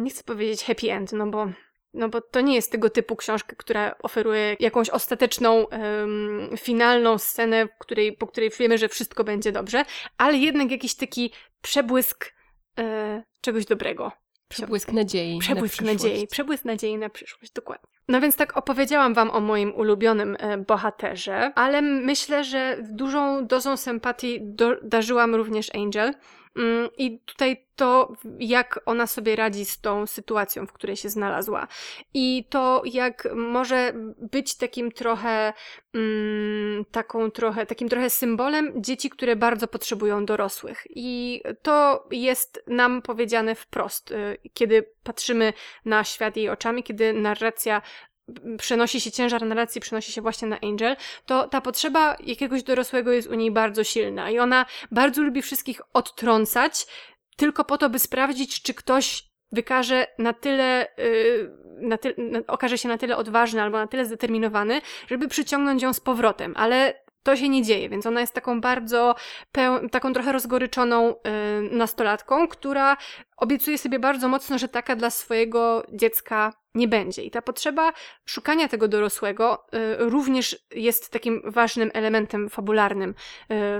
nie 0.00 0.10
chcę 0.10 0.24
powiedzieć 0.24 0.64
happy 0.64 0.92
end, 0.92 1.12
no 1.12 1.26
bo 1.26 1.46
no 1.94 2.08
bo 2.08 2.20
to 2.20 2.40
nie 2.40 2.54
jest 2.54 2.72
tego 2.72 2.90
typu 2.90 3.16
książka, 3.16 3.56
która 3.56 3.94
oferuje 4.02 4.56
jakąś 4.60 4.90
ostateczną, 4.90 5.64
um, 5.64 6.50
finalną 6.56 7.18
scenę, 7.18 7.68
której, 7.78 8.16
po 8.16 8.26
której 8.26 8.50
wiemy, 8.58 8.78
że 8.78 8.88
wszystko 8.88 9.24
będzie 9.24 9.52
dobrze, 9.52 9.84
ale 10.18 10.38
jednak 10.38 10.70
jakiś 10.70 10.94
taki 10.94 11.32
przebłysk 11.62 12.32
e, 12.78 13.22
czegoś 13.40 13.66
dobrego. 13.66 14.12
Przebłysk 14.48 14.92
nadziei. 14.92 15.38
Przebłysk 15.38 15.80
na 15.82 15.92
nadziei. 15.92 16.26
Przebłysk 16.26 16.64
nadziei 16.64 16.98
na 16.98 17.08
przyszłość, 17.08 17.52
dokładnie. 17.52 17.88
No 18.08 18.20
więc 18.20 18.36
tak 18.36 18.56
opowiedziałam 18.56 19.14
Wam 19.14 19.30
o 19.30 19.40
moim 19.40 19.74
ulubionym 19.74 20.36
e, 20.38 20.58
bohaterze, 20.58 21.52
ale 21.54 21.82
myślę, 21.82 22.44
że 22.44 22.78
dużą 22.90 23.46
dozą 23.46 23.76
sympatii 23.76 24.38
do, 24.42 24.76
darzyłam 24.82 25.34
również 25.34 25.74
Angel. 25.74 26.14
Mm, 26.56 26.88
I 26.98 27.18
tutaj 27.18 27.66
to, 27.76 28.12
jak 28.38 28.80
ona 28.86 29.06
sobie 29.06 29.36
radzi 29.36 29.64
z 29.64 29.80
tą 29.80 30.06
sytuacją, 30.06 30.66
w 30.66 30.72
której 30.72 30.96
się 30.96 31.08
znalazła. 31.08 31.68
I 32.14 32.44
to, 32.50 32.82
jak 32.84 33.28
może 33.34 33.92
być 34.18 34.56
takim 34.56 34.92
trochę, 34.92 35.52
mm, 35.94 36.84
taką 36.84 37.30
trochę, 37.30 37.66
takim 37.66 37.88
trochę 37.88 38.10
symbolem 38.10 38.82
dzieci, 38.82 39.10
które 39.10 39.36
bardzo 39.36 39.68
potrzebują 39.68 40.26
dorosłych. 40.26 40.82
I 40.90 41.42
to 41.62 42.06
jest 42.10 42.62
nam 42.66 43.02
powiedziane 43.02 43.54
wprost, 43.54 44.10
y, 44.10 44.38
kiedy 44.54 44.82
patrzymy 45.02 45.52
na 45.84 46.04
świat 46.04 46.36
jej 46.36 46.48
oczami, 46.48 46.82
kiedy 46.82 47.12
narracja 47.12 47.82
przenosi 48.58 49.00
się 49.00 49.10
ciężar 49.10 49.42
narracji, 49.46 49.80
przenosi 49.80 50.12
się 50.12 50.20
właśnie 50.22 50.48
na 50.48 50.58
Angel, 50.60 50.96
to 51.26 51.48
ta 51.48 51.60
potrzeba 51.60 52.16
jakiegoś 52.26 52.62
dorosłego 52.62 53.12
jest 53.12 53.28
u 53.28 53.34
niej 53.34 53.50
bardzo 53.50 53.84
silna 53.84 54.30
i 54.30 54.38
ona 54.38 54.66
bardzo 54.90 55.22
lubi 55.22 55.42
wszystkich 55.42 55.80
odtrącać, 55.92 56.86
tylko 57.36 57.64
po 57.64 57.78
to, 57.78 57.90
by 57.90 57.98
sprawdzić, 57.98 58.62
czy 58.62 58.74
ktoś 58.74 59.30
wykaże 59.52 60.06
na 60.18 60.32
tyle, 60.32 60.88
yy, 60.98 61.88
na 61.88 61.98
ty 61.98 62.14
okaże 62.46 62.78
się 62.78 62.88
na 62.88 62.98
tyle 62.98 63.16
odważny 63.16 63.62
albo 63.62 63.78
na 63.78 63.86
tyle 63.86 64.04
zdeterminowany, 64.04 64.80
żeby 65.08 65.28
przyciągnąć 65.28 65.82
ją 65.82 65.92
z 65.92 66.00
powrotem, 66.00 66.54
ale 66.56 66.94
to 67.22 67.36
się 67.36 67.48
nie 67.48 67.62
dzieje, 67.62 67.88
więc 67.88 68.06
ona 68.06 68.20
jest 68.20 68.34
taką 68.34 68.60
bardzo, 68.60 69.14
taką 69.90 70.12
trochę 70.12 70.32
rozgoryczoną 70.32 71.08
yy, 71.08 71.76
nastolatką, 71.76 72.48
która 72.48 72.96
obiecuje 73.40 73.78
sobie 73.78 73.98
bardzo 73.98 74.28
mocno, 74.28 74.58
że 74.58 74.68
taka 74.68 74.96
dla 74.96 75.10
swojego 75.10 75.86
dziecka 75.92 76.52
nie 76.74 76.88
będzie. 76.88 77.22
I 77.22 77.30
ta 77.30 77.42
potrzeba 77.42 77.92
szukania 78.24 78.68
tego 78.68 78.88
dorosłego 78.88 79.66
y, 79.74 79.96
również 79.98 80.66
jest 80.74 81.10
takim 81.10 81.42
ważnym 81.44 81.90
elementem 81.94 82.48
fabularnym 82.48 83.10
y, 83.10 83.14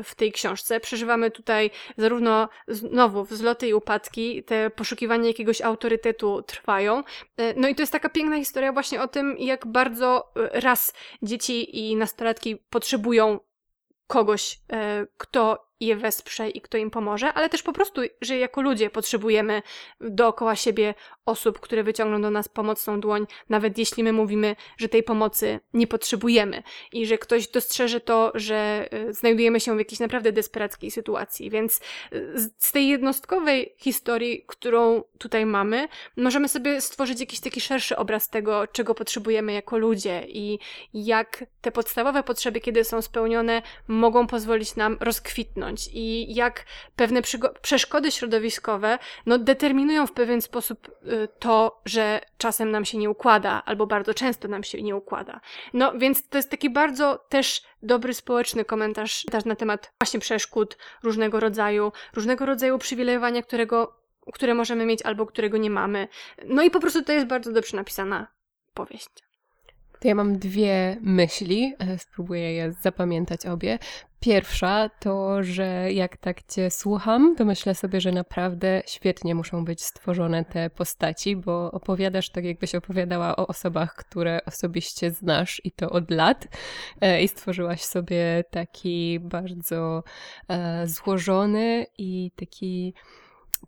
w 0.05 0.15
tej 0.15 0.33
książce. 0.33 0.81
Przeżywamy 0.81 1.31
tutaj 1.31 1.71
zarówno 1.97 2.49
znowu 2.69 3.25
wzloty 3.25 3.69
i 3.69 3.75
upadki, 3.75 4.45
te 4.45 4.71
poszukiwania 4.71 5.27
jakiegoś 5.29 5.61
autorytetu 5.63 6.43
trwają. 6.43 6.99
Y, 7.41 7.55
no 7.57 7.69
i 7.69 7.75
to 7.75 7.83
jest 7.83 7.93
taka 7.93 8.09
piękna 8.09 8.37
historia 8.37 8.73
właśnie 8.73 9.03
o 9.03 9.09
tym, 9.09 9.37
jak 9.39 9.67
bardzo 9.67 10.33
raz 10.53 10.95
dzieci 11.23 11.79
i 11.79 11.97
nastolatki 11.97 12.57
potrzebują 12.57 13.41
kogoś, 14.07 14.61
kto 15.17 15.70
je 15.81 15.97
wesprze 15.97 16.51
i 16.51 16.61
kto 16.61 16.79
im 16.79 16.91
pomoże, 16.91 17.33
ale 17.33 17.49
też 17.49 17.63
po 17.63 17.73
prostu, 17.73 18.01
że 18.21 18.39
jako 18.39 18.63
ludzie 18.63 18.91
potrzebujemy 18.91 19.63
dookoła 20.01 20.57
siebie 20.57 20.95
osób, 21.27 21.61
które 21.61 21.83
wyciągną 21.83 22.23
do 22.23 22.31
nas 22.31 22.49
pomocną 22.49 23.01
dłoń, 23.01 23.27
nawet 23.49 23.79
jeśli 23.79 24.05
my 24.05 24.13
mówimy, 24.13 24.57
że 24.77 24.89
tej 24.89 25.03
pomocy 25.03 25.61
nie 25.75 25.87
potrzebujemy 25.87 26.63
i 26.93 27.07
że 27.07 27.19
ktoś 27.19 27.49
dostrzeże 27.49 28.01
to, 28.01 28.33
że 28.35 28.89
e, 28.91 29.13
znajdujemy 29.13 29.61
się 29.61 29.75
w 29.75 29.79
jakiejś 29.79 30.01
naprawdę 30.01 30.33
desperackiej 30.33 30.91
sytuacji. 30.91 31.51
Więc 31.51 31.81
e, 32.13 32.19
z 32.59 32.73
tej 32.73 32.89
jednostkowej 32.89 33.75
historii, 33.79 34.45
którą 34.47 35.03
tutaj 35.19 35.47
mamy, 35.47 35.89
możemy 36.17 36.49
sobie 36.49 36.81
stworzyć 36.81 37.21
jakiś 37.21 37.41
taki 37.41 37.61
szerszy 37.61 37.97
obraz 37.97 38.29
tego, 38.29 38.67
czego 38.67 38.95
potrzebujemy 38.95 39.53
jako 39.53 39.79
ludzie 39.79 40.25
i 40.29 40.59
jak 40.95 41.45
te 41.61 41.73
podstawowe 41.73 42.23
potrzeby, 42.23 42.61
kiedy 42.61 42.85
są 42.85 43.03
spełnione, 43.03 43.63
mogą 43.89 44.27
pozwolić 44.27 44.77
nam 44.77 44.97
rozkwitnąć 45.01 45.70
i 45.93 46.35
jak 46.35 46.65
pewne 46.97 47.23
przeszkody 47.63 48.11
środowiskowe 48.11 48.99
no, 49.27 49.39
determinują 49.39 50.07
w 50.07 50.13
pewien 50.13 50.43
sposób 50.43 50.89
y, 50.89 51.29
to, 51.39 51.81
że 51.85 52.21
czasem 52.39 52.71
nam 52.71 52.85
się 52.85 52.99
nie 52.99 53.11
układa, 53.11 53.63
albo 53.67 53.87
bardzo 53.87 54.15
często 54.15 54.49
nam 54.49 54.65
się 54.65 54.83
nie 54.83 54.97
układa. 54.97 55.41
No 55.73 55.93
więc 55.99 56.29
to 56.29 56.39
jest 56.39 56.51
taki 56.51 56.71
bardzo 56.71 57.27
też 57.29 57.63
dobry 57.83 58.15
społeczny 58.15 58.65
komentarz 58.65 59.27
na 59.47 59.57
temat 59.57 59.93
właśnie 60.01 60.21
przeszkód 60.21 60.77
różnego 61.03 61.41
rodzaju, 61.41 61.93
różnego 62.15 62.47
rodzaju 62.47 62.79
przywilejowania, 62.79 63.43
którego, 63.43 63.97
które 64.33 64.55
możemy 64.55 64.87
mieć 64.87 65.03
albo 65.03 65.27
którego 65.27 65.59
nie 65.59 65.71
mamy. 65.71 66.09
No 66.47 66.63
i 66.63 66.71
po 66.71 66.81
prostu 66.81 67.03
to 67.03 67.13
jest 67.13 67.27
bardzo 67.27 67.53
dobrze 67.53 67.77
napisana 67.77 68.27
powieść. 68.75 69.09
To 70.01 70.09
ja 70.09 70.15
mam 70.15 70.39
dwie 70.39 70.97
myśli, 71.01 71.75
e, 71.79 71.99
spróbuję 71.99 72.55
je 72.55 72.73
zapamiętać 72.73 73.47
obie. 73.47 73.79
Pierwsza 74.21 74.91
to, 75.01 75.43
że 75.43 75.93
jak 75.93 76.17
tak 76.17 76.43
cię 76.43 76.71
słucham, 76.71 77.37
to 77.37 77.45
myślę 77.45 77.75
sobie, 77.75 78.01
że 78.01 78.13
naprawdę 78.13 78.83
świetnie 78.87 79.35
muszą 79.35 79.65
być 79.65 79.83
stworzone 79.83 80.45
te 80.45 80.71
postaci, 80.71 81.37
bo 81.37 81.73
opowiadasz 81.73 82.31
tak, 82.31 82.45
jakbyś 82.45 82.75
opowiadała 82.75 83.37
o 83.37 83.47
osobach, 83.47 83.95
które 83.95 84.41
osobiście 84.47 85.11
znasz 85.11 85.61
i 85.65 85.73
to 85.73 85.91
od 85.91 86.11
lat. 86.11 86.49
E, 87.01 87.23
I 87.23 87.29
stworzyłaś 87.29 87.83
sobie 87.83 88.45
taki 88.51 89.21
bardzo 89.21 90.03
e, 90.49 90.87
złożony 90.87 91.87
i 91.99 92.31
taki 92.37 92.95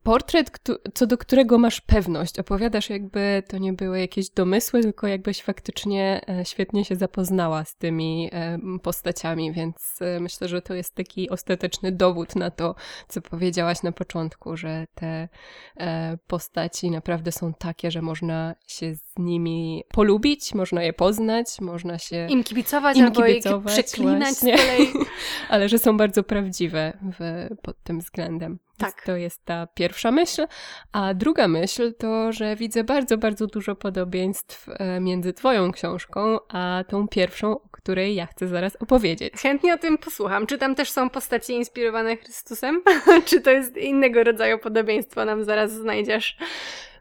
portret, 0.03 0.51
co 0.95 1.07
do 1.07 1.19
którego 1.19 1.59
masz 1.59 1.81
pewność. 1.81 2.39
Opowiadasz, 2.39 2.91
jakby 2.91 3.43
to 3.49 3.59
nie 3.59 3.73
były 3.73 4.01
jakieś 4.01 4.31
domysły, 4.31 4.83
tylko 4.83 5.07
jakbyś 5.07 5.43
faktycznie 5.43 6.21
e, 6.29 6.45
świetnie 6.45 6.85
się 6.85 6.97
zapoznała 6.97 7.65
z 7.65 7.77
tymi 7.77 8.31
e, 8.33 8.59
postaciami, 8.83 9.53
więc 9.53 9.99
e, 10.01 10.21
myślę, 10.21 10.49
że 10.49 10.63
to 10.63 10.75
jest 10.75 10.95
taki 10.95 11.31
ostateczny 11.31 11.93
dowód 11.93 12.37
na 12.37 12.51
to, 12.51 12.75
co 13.09 13.21
powiedziałaś 13.21 13.83
na 13.83 13.93
początku, 13.93 14.57
że 14.57 14.87
te 14.95 15.29
postaci 16.27 16.91
naprawdę 16.91 17.33
są 17.33 17.55
takie, 17.55 17.91
że 17.91 18.03
można 18.03 18.55
się 18.67 18.95
z 18.95 19.03
nimi 19.19 19.85
polubić, 19.89 20.55
można 20.55 20.83
je 20.83 20.93
poznać, 20.93 21.61
można 21.61 21.99
się 21.99 22.27
im 22.31 22.45
kibicować 22.45 22.97
im 22.97 23.05
albo 23.05 23.23
kibicować, 23.23 23.73
przeklinać 23.73 24.35
właśnie. 24.35 24.59
z 24.59 24.61
kolei. 24.61 24.89
Ale 25.49 25.69
że 25.69 25.79
są 25.79 25.97
bardzo 25.97 26.23
prawdziwe 26.23 26.99
w, 27.19 27.49
pod 27.63 27.83
tym 27.83 28.01
względem. 28.01 28.59
Tak. 28.83 29.03
To 29.03 29.17
jest 29.17 29.45
ta 29.45 29.67
pierwsza 29.67 30.11
myśl. 30.11 30.47
A 30.93 31.15
druga 31.15 31.49
myśl 31.49 31.95
to, 31.99 32.33
że 32.33 32.57
widzę 32.57 32.85
bardzo, 32.85 33.19
bardzo 33.19 33.47
dużo 33.47 33.75
podobieństw 33.75 34.69
e, 34.69 35.01
między 35.01 35.33
Twoją 35.33 35.73
książką 35.73 36.39
a 36.49 36.85
tą 36.89 37.09
pierwszą, 37.09 37.51
o 37.51 37.69
której 37.73 38.15
ja 38.15 38.27
chcę 38.27 38.49
zaraz 38.49 38.77
opowiedzieć. 38.77 39.35
Chętnie 39.35 39.75
o 39.75 39.79
tym 39.79 39.99
posłucham. 39.99 40.47
Czy 40.47 40.59
tam 40.59 40.75
też 40.75 40.91
są 40.91 41.11
postacie 41.11 41.53
inspirowane 41.53 42.17
Chrystusem? 42.17 42.83
Czy 43.27 43.41
to 43.41 43.51
jest 43.51 43.77
innego 43.77 44.25
rodzaju 44.25 44.59
podobieństwo 44.59 45.25
nam 45.25 45.45
zaraz 45.45 45.73
znajdziesz? 45.73 46.37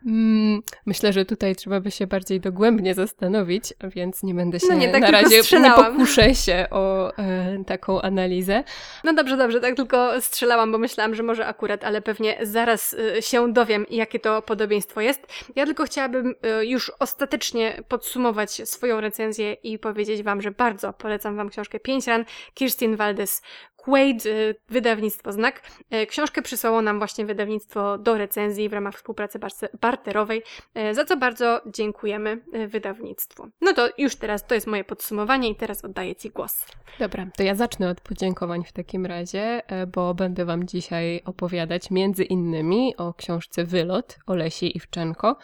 Mm, 0.06 0.62
myślę, 0.86 1.14
że 1.14 1.26
tutaj 1.26 1.56
trzeba 1.56 1.80
by 1.80 1.92
się 1.92 2.08
bardziej 2.08 2.40
dogłębnie 2.40 2.94
zastanowić, 2.94 3.74
więc 3.84 4.24
nie 4.24 4.34
będę 4.34 4.60
się 4.60 4.68
no 4.70 4.76
nie, 4.76 4.90
tak 4.90 5.02
na 5.02 5.12
razie 5.12 5.42
nie 5.60 5.72
pokuszę 5.72 6.36
się 6.36 6.68
o 6.72 7.18
e, 7.18 7.64
taką 7.68 8.02
analizę. 8.02 8.64
No 9.04 9.14
dobrze, 9.14 9.38
dobrze, 9.38 9.60
tak 9.60 9.76
tylko 9.76 10.22
strzelałam, 10.22 10.72
bo 10.72 10.78
myślałam, 10.78 11.16
że 11.16 11.24
może 11.24 11.46
akurat, 11.46 11.84
ale 11.84 12.02
pewnie 12.02 12.38
zaraz 12.42 12.96
e, 13.18 13.22
się 13.22 13.54
dowiem, 13.54 13.86
jakie 13.90 14.20
to 14.20 14.42
podobieństwo 14.42 15.02
jest. 15.02 15.28
Ja 15.56 15.66
tylko 15.66 15.84
chciałabym 15.84 16.36
e, 16.42 16.66
już 16.66 16.92
ostatecznie 17.00 17.84
podsumować 17.88 18.70
swoją 18.70 19.02
recenzję 19.02 19.54
i 19.54 19.80
powiedzieć 19.80 20.24
Wam, 20.24 20.42
że 20.42 20.52
bardzo 20.52 20.94
polecam 20.94 21.36
Wam 21.36 21.50
książkę 21.50 21.80
Pięć 21.80 22.08
ran 22.08 22.26
Kirstin 22.54 22.96
Waldes 22.96 23.42
Quaid, 23.82 24.26
y, 24.26 24.56
wydawnictwo 24.70 25.32
Znak. 25.32 25.62
Y, 25.94 26.06
książkę 26.06 26.42
przysłało 26.42 26.82
nam 26.82 26.98
właśnie 26.98 27.26
wydawnictwo 27.26 27.98
do 27.98 28.18
recenzji 28.18 28.70
w 28.70 28.74
ramach 28.74 28.96
współpracy 28.96 29.40
barterowej, 29.82 30.44
y, 30.78 30.94
za 30.94 31.06
co 31.06 31.18
bardzo 31.18 31.62
dziękujemy 31.66 32.42
wydawnictwu. 32.68 33.48
No 33.62 33.74
to 33.74 33.90
już 33.98 34.16
teraz 34.16 34.48
to 34.48 34.56
jest 34.56 34.68
moje 34.68 34.84
podsumowanie 34.84 35.50
i 35.50 35.56
teraz 35.56 35.86
oddaję 35.86 36.16
Ci 36.16 36.30
głos. 36.30 36.66
Dobra, 37.00 37.28
to 37.38 37.44
ja 37.44 37.56
zacznę 37.56 37.90
od 37.90 38.02
podziękowań 38.02 38.64
w 38.64 38.72
takim 38.72 39.06
razie, 39.06 39.62
bo 39.94 40.14
będę 40.14 40.46
Wam 40.46 40.68
dzisiaj 40.68 41.22
opowiadać 41.26 41.92
między 41.92 42.24
innymi 42.24 42.98
o 42.98 43.14
książce 43.14 43.64
Wylot 43.64 44.18
Olesi 44.28 44.78
Iwczenko 44.78 45.38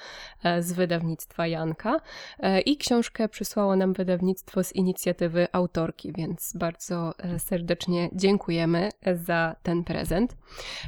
z 0.60 0.74
wydawnictwa 0.74 1.48
Janka 1.48 2.02
i 2.66 2.78
książkę 2.78 3.30
przysłało 3.30 3.76
nam 3.76 3.94
wydawnictwo 3.94 4.64
z 4.64 4.76
inicjatywy 4.76 5.48
autorki, 5.52 6.14
więc 6.18 6.54
bardzo 6.58 7.14
serdecznie 7.38 8.10
dziękuję 8.14 8.27
dziękujemy 8.28 8.90
za 9.26 9.56
ten 9.64 9.84
prezent. 9.84 10.38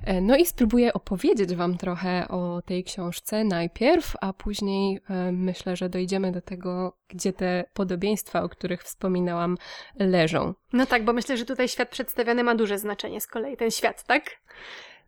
E, 0.06 0.22
no 0.22 0.38
i 0.38 0.46
spróbuję 0.46 0.94
opowiedzieć 0.94 1.56
Wam 1.56 1.78
trochę 1.78 2.28
o 2.28 2.62
tej 2.62 2.84
książce 2.84 3.44
najpierw, 3.44 4.14
a 4.22 4.34
później 4.34 5.00
e, 5.10 5.32
myślę, 5.32 5.76
że 5.76 5.90
dojdziemy 5.90 6.32
do 6.32 6.42
tego, 6.42 6.98
gdzie 7.08 7.34
te 7.34 7.66
podobieństwa, 7.74 8.44
o 8.44 8.50
których 8.50 8.84
wspominałam, 8.84 9.58
leżą. 10.00 10.54
No 10.74 10.86
tak, 10.86 11.06
bo 11.06 11.14
myślę, 11.14 11.38
że 11.38 11.46
tutaj 11.46 11.68
świat 11.68 11.90
przedstawiony 11.90 12.44
ma 12.44 12.56
duże 12.56 12.78
znaczenie 12.78 13.22
z 13.22 13.28
kolei, 13.28 13.58
ten 13.58 13.72
świat, 13.72 14.04
tak? 14.04 14.24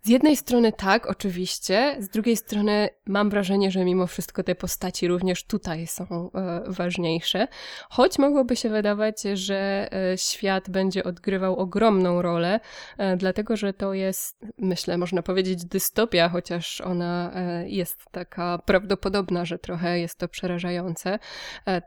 Z 0.04 0.10
jednej 0.10 0.38
strony 0.38 0.72
tak, 0.72 1.08
oczywiście, 1.08 1.96
z 2.00 2.10
drugiej 2.10 2.38
strony 2.38 2.90
mam 3.06 3.30
wrażenie, 3.30 3.72
że 3.72 3.86
mimo 3.86 4.08
wszystko 4.08 4.44
te 4.44 4.56
postaci 4.56 5.08
również 5.08 5.44
tutaj 5.44 5.88
są 5.88 6.32
e, 6.34 6.62
ważniejsze, 6.68 7.48
choć 7.90 8.20
mogłoby 8.20 8.56
się 8.56 8.70
wydawać, 8.70 9.22
że 9.34 9.90
e, 9.94 10.18
świat 10.18 10.70
będzie 10.70 11.04
odgrywał 11.04 11.56
ogromną 11.56 12.22
rolę, 12.22 12.60
e, 12.98 13.18
dlatego 13.18 13.58
że 13.58 13.74
to 13.74 13.94
jest, 13.94 14.46
myślę, 14.58 14.98
można 14.98 15.22
powiedzieć 15.22 15.66
dystopia, 15.66 16.30
chociaż 16.30 16.82
ona 16.82 17.32
jest 17.66 18.06
taka 18.12 18.58
prawdopodobna, 18.58 19.46
że 19.46 19.60
trochę 19.60 20.00
jest 20.00 20.18
to 20.18 20.28
przerażające. 20.28 21.20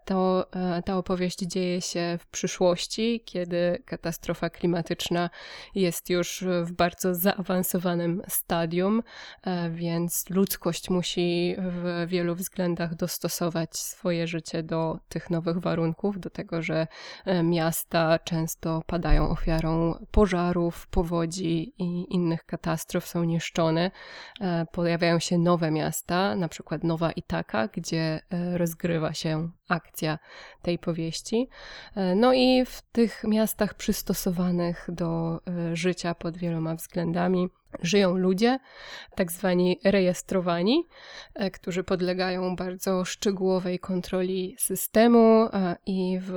To 0.05 0.51
ta 0.85 0.97
opowieść 0.97 1.39
dzieje 1.39 1.81
się 1.81 2.19
w 2.21 2.27
przyszłości, 2.27 3.23
kiedy 3.25 3.83
katastrofa 3.85 4.51
klimatyczna 4.51 5.31
jest 5.75 6.11
już 6.11 6.45
w 6.63 6.73
bardzo 6.73 7.15
zaawansowanym 7.15 8.04
stadium, 8.29 9.03
e, 9.43 9.71
więc 9.71 10.31
ludzkość 10.31 10.91
musi 10.91 11.57
w 11.59 12.05
wielu 12.07 12.35
względach 12.35 12.95
dostosować 12.95 13.77
swoje 13.77 14.27
życie 14.27 14.63
do 14.63 14.99
tych 15.09 15.31
nowych 15.31 15.59
warunków, 15.59 16.21
do 16.21 16.31
tego, 16.31 16.63
że 16.63 16.87
e, 17.25 17.43
miasta 17.43 18.19
często 18.19 18.83
padają 18.87 19.29
ofiarą 19.29 20.05
pożarów, 20.11 20.87
powodzi 20.87 21.75
i 21.79 22.15
innych 22.15 22.45
katastrof, 22.45 23.07
są 23.07 23.25
niszczone. 23.25 23.91
E, 24.41 24.67
pojawiają 24.73 25.19
się 25.19 25.39
nowe 25.39 25.71
miasta, 25.71 26.37
na 26.37 26.49
przykład 26.49 26.85
Nowa 26.85 27.13
Itaka, 27.13 27.69
gdzie 27.69 28.21
rozgrywa 28.57 29.13
się 29.13 29.51
akcja 29.69 30.19
tej 30.63 30.79
powieści. 30.79 31.49
No 32.17 32.33
i 32.33 32.65
w 32.67 32.83
tych 32.83 33.25
miastach 33.25 33.75
przystosowanych 33.75 34.87
do 34.89 35.41
życia 35.73 36.15
pod 36.15 36.39
wieloma 36.39 36.75
względami 36.75 37.49
żyją 37.83 38.17
ludzie, 38.17 38.59
tak 39.15 39.33
zwani 39.33 39.81
rejestrowani, 39.85 40.89
e, 41.35 41.51
którzy 41.51 41.85
podlegają 41.85 42.57
bardzo 42.57 43.05
szczegółowej 43.05 43.79
kontroli 43.79 44.57
systemu 44.59 45.49
e, 45.53 45.77
i 45.87 46.19
w 46.21 46.33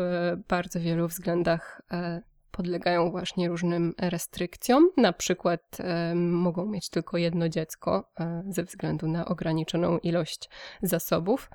bardzo 0.48 0.80
wielu 0.80 1.08
względach 1.08 1.82
e, 1.92 2.22
podlegają 2.58 3.12
właśnie 3.12 3.50
różnym 3.50 3.94
restrykcjom. 3.98 4.90
Na 4.98 5.14
przykład 5.14 5.78
mogą 6.16 6.66
mieć 6.66 6.90
tylko 6.90 7.18
jedno 7.18 7.50
dziecko 7.50 8.10
e, 8.20 8.44
ze 8.50 8.64
względu 8.64 9.08
na 9.08 9.26
ograniczoną 9.26 9.98
ilość 9.98 10.50
zasobów. 10.82 11.50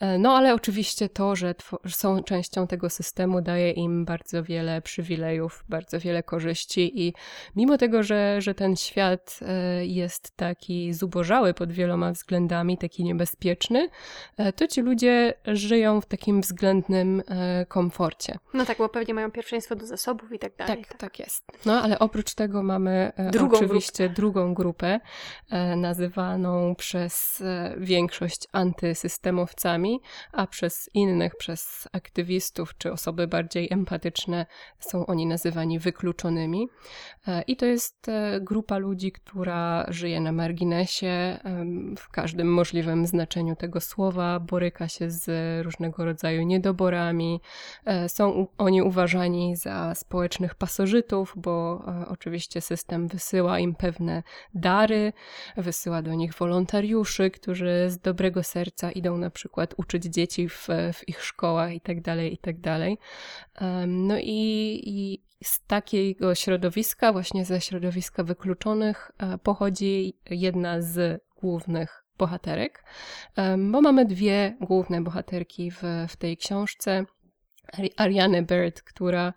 E, 0.00 0.18
no 0.18 0.36
ale 0.36 0.54
oczywiście 0.54 1.08
to, 1.08 1.36
że 1.36 1.54
są 1.88 2.22
częścią 2.22 2.66
tego 2.66 2.90
systemu, 2.90 3.42
daje 3.42 3.70
im 3.70 4.04
bardzo 4.04 4.42
wiele 4.42 4.82
przywilejów, 4.82 5.64
bardzo 5.68 6.00
wiele 6.00 6.22
korzyści 6.22 7.06
i 7.06 7.14
mimo 7.56 7.78
tego, 7.78 8.02
że, 8.02 8.42
że 8.42 8.54
ten 8.54 8.76
świat 8.76 9.40
e, 9.42 9.86
jest 9.86 10.36
taki 10.36 10.94
zubożały 10.94 11.54
pod 11.54 11.72
wieloma 11.72 12.12
względami, 12.12 12.78
taki 12.78 13.04
niebezpieczny, 13.04 13.88
to 14.56 14.66
ci 14.66 14.80
ludzie 14.80 15.34
żyją 15.46 16.00
w 16.00 16.06
takim 16.06 16.40
względnym 16.40 17.22
komforcie. 17.68 18.38
No 18.54 18.64
tak, 18.64 18.78
bo 18.78 18.88
pewnie 18.88 19.14
mają 19.14 19.30
pierwszeństwo 19.30 19.76
do 19.76 19.86
zasobów 19.86 20.32
i 20.32 20.38
tak 20.38 20.47
tak 20.50 20.66
dalej. 20.66 20.76
Tak, 20.76 20.88
tak, 20.88 20.98
tak 20.98 21.18
jest. 21.18 21.44
No 21.66 21.82
ale 21.82 21.98
oprócz 21.98 22.34
tego 22.34 22.62
mamy 22.62 23.12
e, 23.16 23.30
drugą 23.30 23.56
oczywiście 23.56 24.04
grupę. 24.04 24.14
drugą 24.14 24.54
grupę, 24.54 25.00
e, 25.50 25.76
nazywaną 25.76 26.74
przez 26.74 27.40
e, 27.40 27.74
większość 27.78 28.46
antysystemowcami, 28.52 30.00
a 30.32 30.46
przez 30.46 30.90
innych, 30.94 31.36
przez 31.36 31.88
aktywistów 31.92 32.78
czy 32.78 32.92
osoby 32.92 33.26
bardziej 33.26 33.68
empatyczne 33.70 34.46
są 34.78 35.06
oni 35.06 35.26
nazywani 35.26 35.78
wykluczonymi. 35.78 36.68
I 37.46 37.56
to 37.56 37.66
jest 37.66 38.06
grupa 38.40 38.78
ludzi, 38.78 39.12
która 39.12 39.86
żyje 39.88 40.20
na 40.20 40.32
marginesie 40.32 41.38
w 41.98 42.08
każdym 42.10 42.52
możliwym 42.52 43.06
znaczeniu 43.06 43.56
tego 43.56 43.80
słowa, 43.80 44.40
boryka 44.40 44.88
się 44.88 45.10
z 45.10 45.30
różnego 45.64 46.04
rodzaju 46.04 46.42
niedoborami. 46.42 47.40
Są 48.08 48.46
oni 48.58 48.82
uważani 48.82 49.56
za 49.56 49.94
społeczne 49.94 50.37
społecznych 50.38 50.54
pasożytów, 50.54 51.34
bo 51.36 51.84
e, 51.86 52.08
oczywiście 52.08 52.60
system 52.60 53.08
wysyła 53.08 53.58
im 53.58 53.74
pewne 53.74 54.22
dary, 54.54 55.12
wysyła 55.56 56.02
do 56.02 56.14
nich 56.14 56.34
wolontariuszy, 56.34 57.30
którzy 57.30 57.86
z 57.88 57.98
dobrego 57.98 58.42
serca 58.42 58.90
idą 58.90 59.18
na 59.18 59.30
przykład 59.30 59.74
uczyć 59.76 60.04
dzieci 60.04 60.48
w, 60.48 60.68
w 60.92 61.08
ich 61.08 61.24
szkołach 61.24 61.72
itd., 61.72 62.02
tak 62.02 62.18
itd. 62.18 62.60
Tak 62.62 62.98
no 63.86 64.18
i, 64.18 64.80
i 64.86 65.22
z 65.44 65.66
takiego 65.66 66.34
środowiska, 66.34 67.12
właśnie 67.12 67.44
ze 67.44 67.60
środowiska 67.60 68.24
wykluczonych, 68.24 69.10
e, 69.18 69.38
pochodzi 69.38 70.14
jedna 70.30 70.82
z 70.82 71.22
głównych 71.36 72.04
bohaterek, 72.18 72.84
bo 73.58 73.80
mamy 73.80 74.04
dwie 74.04 74.56
główne 74.60 75.00
bohaterki 75.00 75.70
w, 75.70 75.82
w 76.08 76.16
tej 76.16 76.36
książce. 76.36 77.04
Ariane 77.96 78.42
Bird, 78.42 78.82
która 78.82 79.32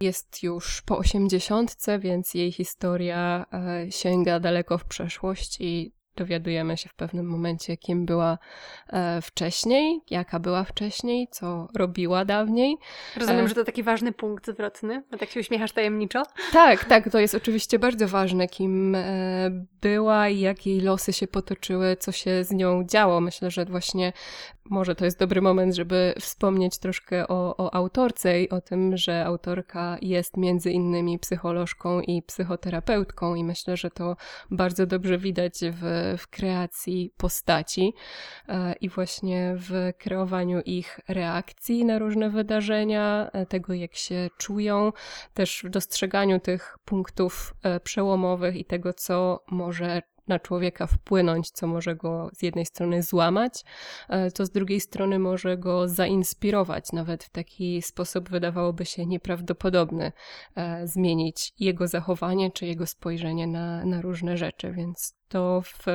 jest 0.00 0.42
już 0.42 0.82
po 0.82 0.98
osiemdziesiątce, 0.98 1.98
więc 1.98 2.34
jej 2.34 2.52
historia 2.52 3.46
e, 3.52 3.92
sięga 3.92 4.40
daleko 4.40 4.78
w 4.78 4.84
przeszłość 4.84 5.56
i 5.60 5.96
dowiadujemy 6.16 6.76
się 6.76 6.88
w 6.88 6.94
pewnym 6.94 7.26
momencie, 7.26 7.76
kim 7.76 8.06
była 8.06 8.38
e, 8.88 9.22
wcześniej, 9.22 10.00
jaka 10.10 10.40
była 10.40 10.64
wcześniej, 10.64 11.28
co 11.30 11.68
robiła 11.74 12.24
dawniej. 12.24 12.76
Rozumiem, 13.16 13.44
e... 13.44 13.48
że 13.48 13.54
to 13.54 13.64
taki 13.64 13.82
ważny 13.82 14.12
punkt 14.12 14.46
zwrotny, 14.46 15.02
bo 15.10 15.18
tak 15.18 15.30
się 15.30 15.40
uśmiechasz 15.40 15.72
tajemniczo. 15.72 16.22
Tak, 16.52 16.84
tak, 16.84 17.10
to 17.10 17.18
jest 17.18 17.34
oczywiście 17.34 17.78
bardzo 17.78 18.08
ważne, 18.08 18.48
kim 18.48 18.96
była 19.80 20.28
i 20.28 20.40
jak 20.40 20.66
jej 20.66 20.80
losy 20.80 21.12
się 21.12 21.26
potoczyły, 21.26 21.96
co 21.96 22.12
się 22.12 22.44
z 22.44 22.52
nią 22.52 22.84
działo. 22.84 23.20
Myślę, 23.20 23.50
że 23.50 23.64
właśnie 23.64 24.12
może 24.70 24.94
to 24.94 25.04
jest 25.04 25.18
dobry 25.18 25.42
moment, 25.42 25.74
żeby 25.74 26.14
wspomnieć 26.20 26.78
troszkę 26.78 27.28
o, 27.28 27.56
o 27.56 27.74
autorce 27.74 28.42
i 28.42 28.50
o 28.50 28.60
tym, 28.60 28.96
że 28.96 29.24
autorka 29.24 29.98
jest 30.02 30.36
między 30.36 30.70
innymi 30.70 31.18
psycholożką 31.18 32.00
i 32.00 32.22
psychoterapeutką, 32.22 33.34
i 33.34 33.44
myślę, 33.44 33.76
że 33.76 33.90
to 33.90 34.16
bardzo 34.50 34.86
dobrze 34.86 35.18
widać 35.18 35.60
w, 35.72 36.14
w 36.18 36.28
kreacji 36.28 37.12
postaci 37.16 37.94
e, 38.48 38.72
i 38.80 38.88
właśnie 38.88 39.54
w 39.56 39.92
kreowaniu 39.98 40.60
ich 40.60 41.00
reakcji 41.08 41.84
na 41.84 41.98
różne 41.98 42.30
wydarzenia, 42.30 43.30
e, 43.32 43.46
tego 43.46 43.74
jak 43.74 43.94
się 43.94 44.30
czują, 44.38 44.92
też 45.34 45.62
w 45.66 45.70
dostrzeganiu 45.70 46.40
tych 46.40 46.78
punktów 46.84 47.54
e, 47.62 47.80
przełomowych 47.80 48.56
i 48.56 48.64
tego, 48.64 48.92
co 48.92 49.44
może 49.50 50.02
na 50.28 50.38
człowieka 50.38 50.86
wpłynąć, 50.86 51.50
co 51.50 51.66
może 51.66 51.96
go 51.96 52.30
z 52.32 52.42
jednej 52.42 52.66
strony 52.66 53.02
złamać, 53.02 53.64
e, 54.08 54.30
to 54.30 54.46
z 54.46 54.50
drugiej 54.50 54.80
strony 54.80 55.18
może 55.18 55.58
go 55.58 55.88
zainspirować, 55.88 56.92
nawet 56.92 57.24
w 57.24 57.30
taki 57.30 57.82
sposób 57.82 58.28
wydawałoby 58.28 58.84
się 58.84 59.06
nieprawdopodobny, 59.06 60.12
e, 60.56 60.86
zmienić 60.86 61.52
jego 61.58 61.86
zachowanie 61.86 62.50
czy 62.50 62.66
jego 62.66 62.86
spojrzenie 62.86 63.46
na, 63.46 63.84
na 63.84 64.00
różne 64.00 64.36
rzeczy. 64.36 64.72
Więc 64.72 65.14
to 65.28 65.62
w 65.64 65.86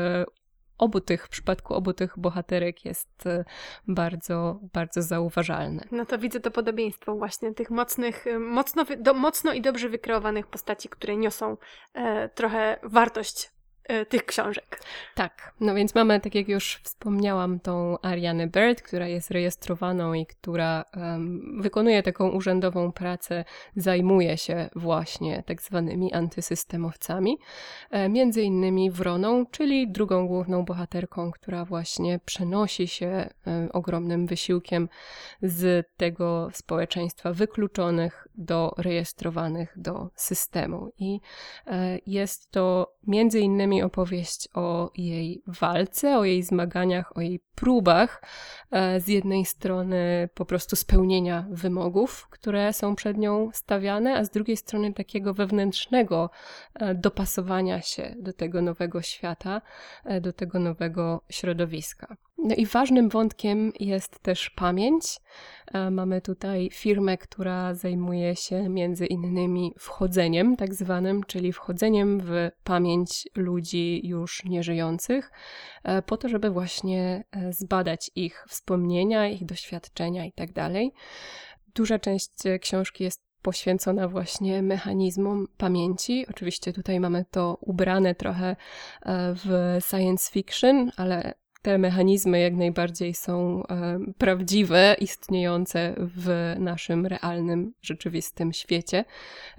obu 0.82 1.02
tych, 1.02 1.26
w 1.26 1.30
przypadku 1.30 1.74
obu 1.74 1.94
tych 1.94 2.20
bohaterek 2.20 2.86
jest 2.86 3.28
e, 3.28 3.46
bardzo, 3.88 4.60
bardzo 4.74 5.02
zauważalne. 5.02 5.88
No 5.92 6.06
to 6.06 6.18
widzę 6.18 6.40
to 6.40 6.52
podobieństwo 6.52 7.16
właśnie 7.16 7.54
tych 7.54 7.70
mocnych, 7.70 8.26
mocno, 8.40 8.86
do, 9.00 9.14
mocno 9.14 9.54
i 9.54 9.62
dobrze 9.62 9.90
wykreowanych 9.90 10.48
postaci, 10.48 10.90
które 10.90 11.18
niosą 11.18 11.58
e, 11.94 12.30
trochę 12.30 12.80
wartość 12.84 13.52
tych 14.10 14.26
książek. 14.26 14.82
Tak, 15.16 15.54
no 15.60 15.76
więc 15.76 15.96
mamy, 15.96 16.20
tak 16.20 16.36
jak 16.36 16.48
już 16.48 16.80
wspomniałam, 16.84 17.60
tą 17.60 17.98
Arianę 18.02 18.48
Bird, 18.48 18.82
która 18.82 19.08
jest 19.08 19.32
rejestrowaną 19.32 20.14
i 20.14 20.26
która 20.26 20.86
um, 20.96 21.62
wykonuje 21.62 22.04
taką 22.04 22.30
urzędową 22.30 22.92
pracę, 22.92 23.46
zajmuje 23.76 24.38
się 24.38 24.70
właśnie 24.76 25.44
tak 25.46 25.62
zwanymi 25.62 26.14
antysystemowcami, 26.14 27.38
e, 27.92 28.10
między 28.10 28.42
innymi 28.42 28.92
Wroną, 28.92 29.46
czyli 29.46 29.92
drugą 29.92 30.28
główną 30.28 30.66
bohaterką, 30.66 31.32
która 31.32 31.66
właśnie 31.66 32.20
przenosi 32.26 32.88
się 32.88 33.08
e, 33.08 33.30
ogromnym 33.74 34.28
wysiłkiem 34.28 34.90
z 35.42 35.88
tego 35.98 36.50
społeczeństwa 36.54 37.34
wykluczonych 37.34 38.28
do 38.36 38.74
rejestrowanych 38.78 39.74
do 39.76 40.10
systemu. 40.16 40.92
I 41.00 41.20
e, 41.68 42.00
jest 42.08 42.52
to 42.52 42.94
między 43.08 43.40
innymi 43.40 43.71
opowieść 43.84 44.50
o 44.54 44.92
jej 44.98 45.44
walce, 45.48 46.18
o 46.18 46.26
jej 46.26 46.44
zmaganiach, 46.44 47.18
o 47.18 47.22
jej 47.22 47.40
próbach 47.62 48.22
e, 48.72 49.00
z 49.00 49.08
jednej 49.08 49.46
strony 49.46 50.30
po 50.34 50.46
prostu 50.46 50.76
spełnienia 50.76 51.46
wymogów, 51.52 52.28
które 52.30 52.74
są 52.74 52.96
przed 52.96 53.18
nią 53.18 53.50
stawiane, 53.54 54.16
a 54.16 54.24
z 54.24 54.30
drugiej 54.30 54.58
strony 54.58 54.94
takiego 54.94 55.34
wewnętrznego 55.34 56.30
e, 56.74 56.96
dopasowania 56.96 57.82
się 57.82 58.16
do 58.20 58.34
tego 58.34 58.62
nowego 58.62 59.02
świata, 59.02 59.62
do 60.22 60.34
tego 60.34 60.60
nowego 60.60 61.24
środowiska. 61.30 62.16
No 62.44 62.56
i 62.56 62.66
ważnym 62.66 63.10
wątkiem 63.10 63.72
jest 63.80 64.20
też 64.20 64.50
pamięć. 64.50 65.04
E, 65.74 65.92
mamy 65.92 66.22
tutaj 66.22 66.70
firmę, 66.74 67.18
która 67.18 67.74
zajmuje 67.74 68.36
się 68.36 68.70
między 68.70 69.06
innymi 69.06 69.74
wchodzeniem, 69.80 70.56
tak 70.56 70.74
zwanym, 70.74 71.24
czyli 71.24 71.54
wchodzeniem 71.54 72.20
w 72.20 72.50
pamięć 72.64 73.28
ludzi 73.36 74.08
już 74.08 74.46
nieżyjących, 74.46 75.32
e, 75.84 76.02
po 76.02 76.18
to, 76.18 76.30
żeby 76.30 76.50
właśnie 76.50 77.24
e, 77.32 77.51
zbadać 77.54 78.12
ich 78.16 78.46
wspomnienia, 78.48 79.28
ich 79.28 79.46
doświadczenia 79.46 80.26
itd. 80.26 80.54
Tak 80.54 80.74
Duża 81.76 82.00
część 82.00 82.32
książki 82.62 83.04
jest 83.04 83.22
poświęcona 83.42 84.08
właśnie 84.08 84.62
mechanizmom 84.62 85.48
pamięci. 85.58 86.26
Oczywiście 86.30 86.74
tutaj 86.74 87.00
mamy 87.00 87.26
to 87.32 87.58
ubrane 87.62 88.16
trochę 88.16 88.56
w 89.06 89.78
science 89.90 90.32
fiction, 90.32 90.92
ale 90.98 91.34
te 91.62 91.78
mechanizmy 91.78 92.40
jak 92.40 92.54
najbardziej 92.54 93.14
są 93.14 93.64
e, 93.68 94.00
prawdziwe, 94.18 94.96
istniejące 95.00 95.96
w 95.98 96.56
naszym 96.60 97.06
realnym, 97.06 97.74
rzeczywistym 97.82 98.54
świecie. 98.54 99.06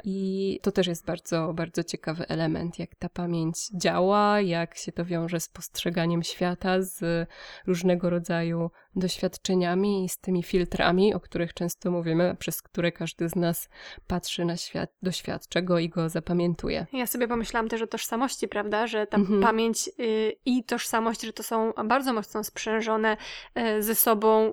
I 0.05 0.59
to 0.63 0.73
też 0.73 0.87
jest 0.87 1.07
bardzo, 1.07 1.53
bardzo 1.55 1.85
ciekawy 1.85 2.29
element, 2.29 2.79
jak 2.79 2.95
ta 2.95 3.09
pamięć 3.09 3.69
działa, 3.75 4.41
jak 4.41 4.77
się 4.77 4.93
to 4.93 5.05
wiąże 5.05 5.41
z 5.41 5.49
postrzeganiem 5.49 6.23
świata, 6.23 6.83
z 6.83 7.29
różnego 7.67 8.11
rodzaju 8.11 8.71
doświadczeniami 8.97 10.05
i 10.05 10.09
z 10.09 10.19
tymi 10.19 10.43
filtrami, 10.43 11.15
o 11.15 11.21
których 11.21 11.55
często 11.55 11.91
mówimy, 11.91 12.37
przez 12.39 12.63
które 12.63 12.93
każdy 12.93 13.29
z 13.29 13.37
nas 13.37 13.69
patrzy 14.07 14.45
na 14.45 14.57
świat, 14.57 14.91
doświadcza 15.03 15.63
go 15.63 15.79
i 15.79 15.89
go 15.89 16.09
zapamiętuje. 16.09 16.87
Ja 16.93 17.07
sobie 17.07 17.29
pomyślałam 17.29 17.69
też 17.69 17.83
o 17.83 17.87
tożsamości, 17.87 18.49
prawda, 18.49 18.87
że 18.87 19.07
ta 19.07 19.17
mhm. 19.17 19.43
pamięć 19.43 19.91
y, 20.01 20.33
i 20.45 20.65
tożsamość, 20.65 21.23
że 21.23 21.33
to 21.33 21.43
są 21.43 21.73
bardzo 21.85 22.13
mocno 22.13 22.45
sprzężone 22.45 23.17
y, 23.59 23.83
ze 23.83 23.95
sobą 23.95 24.53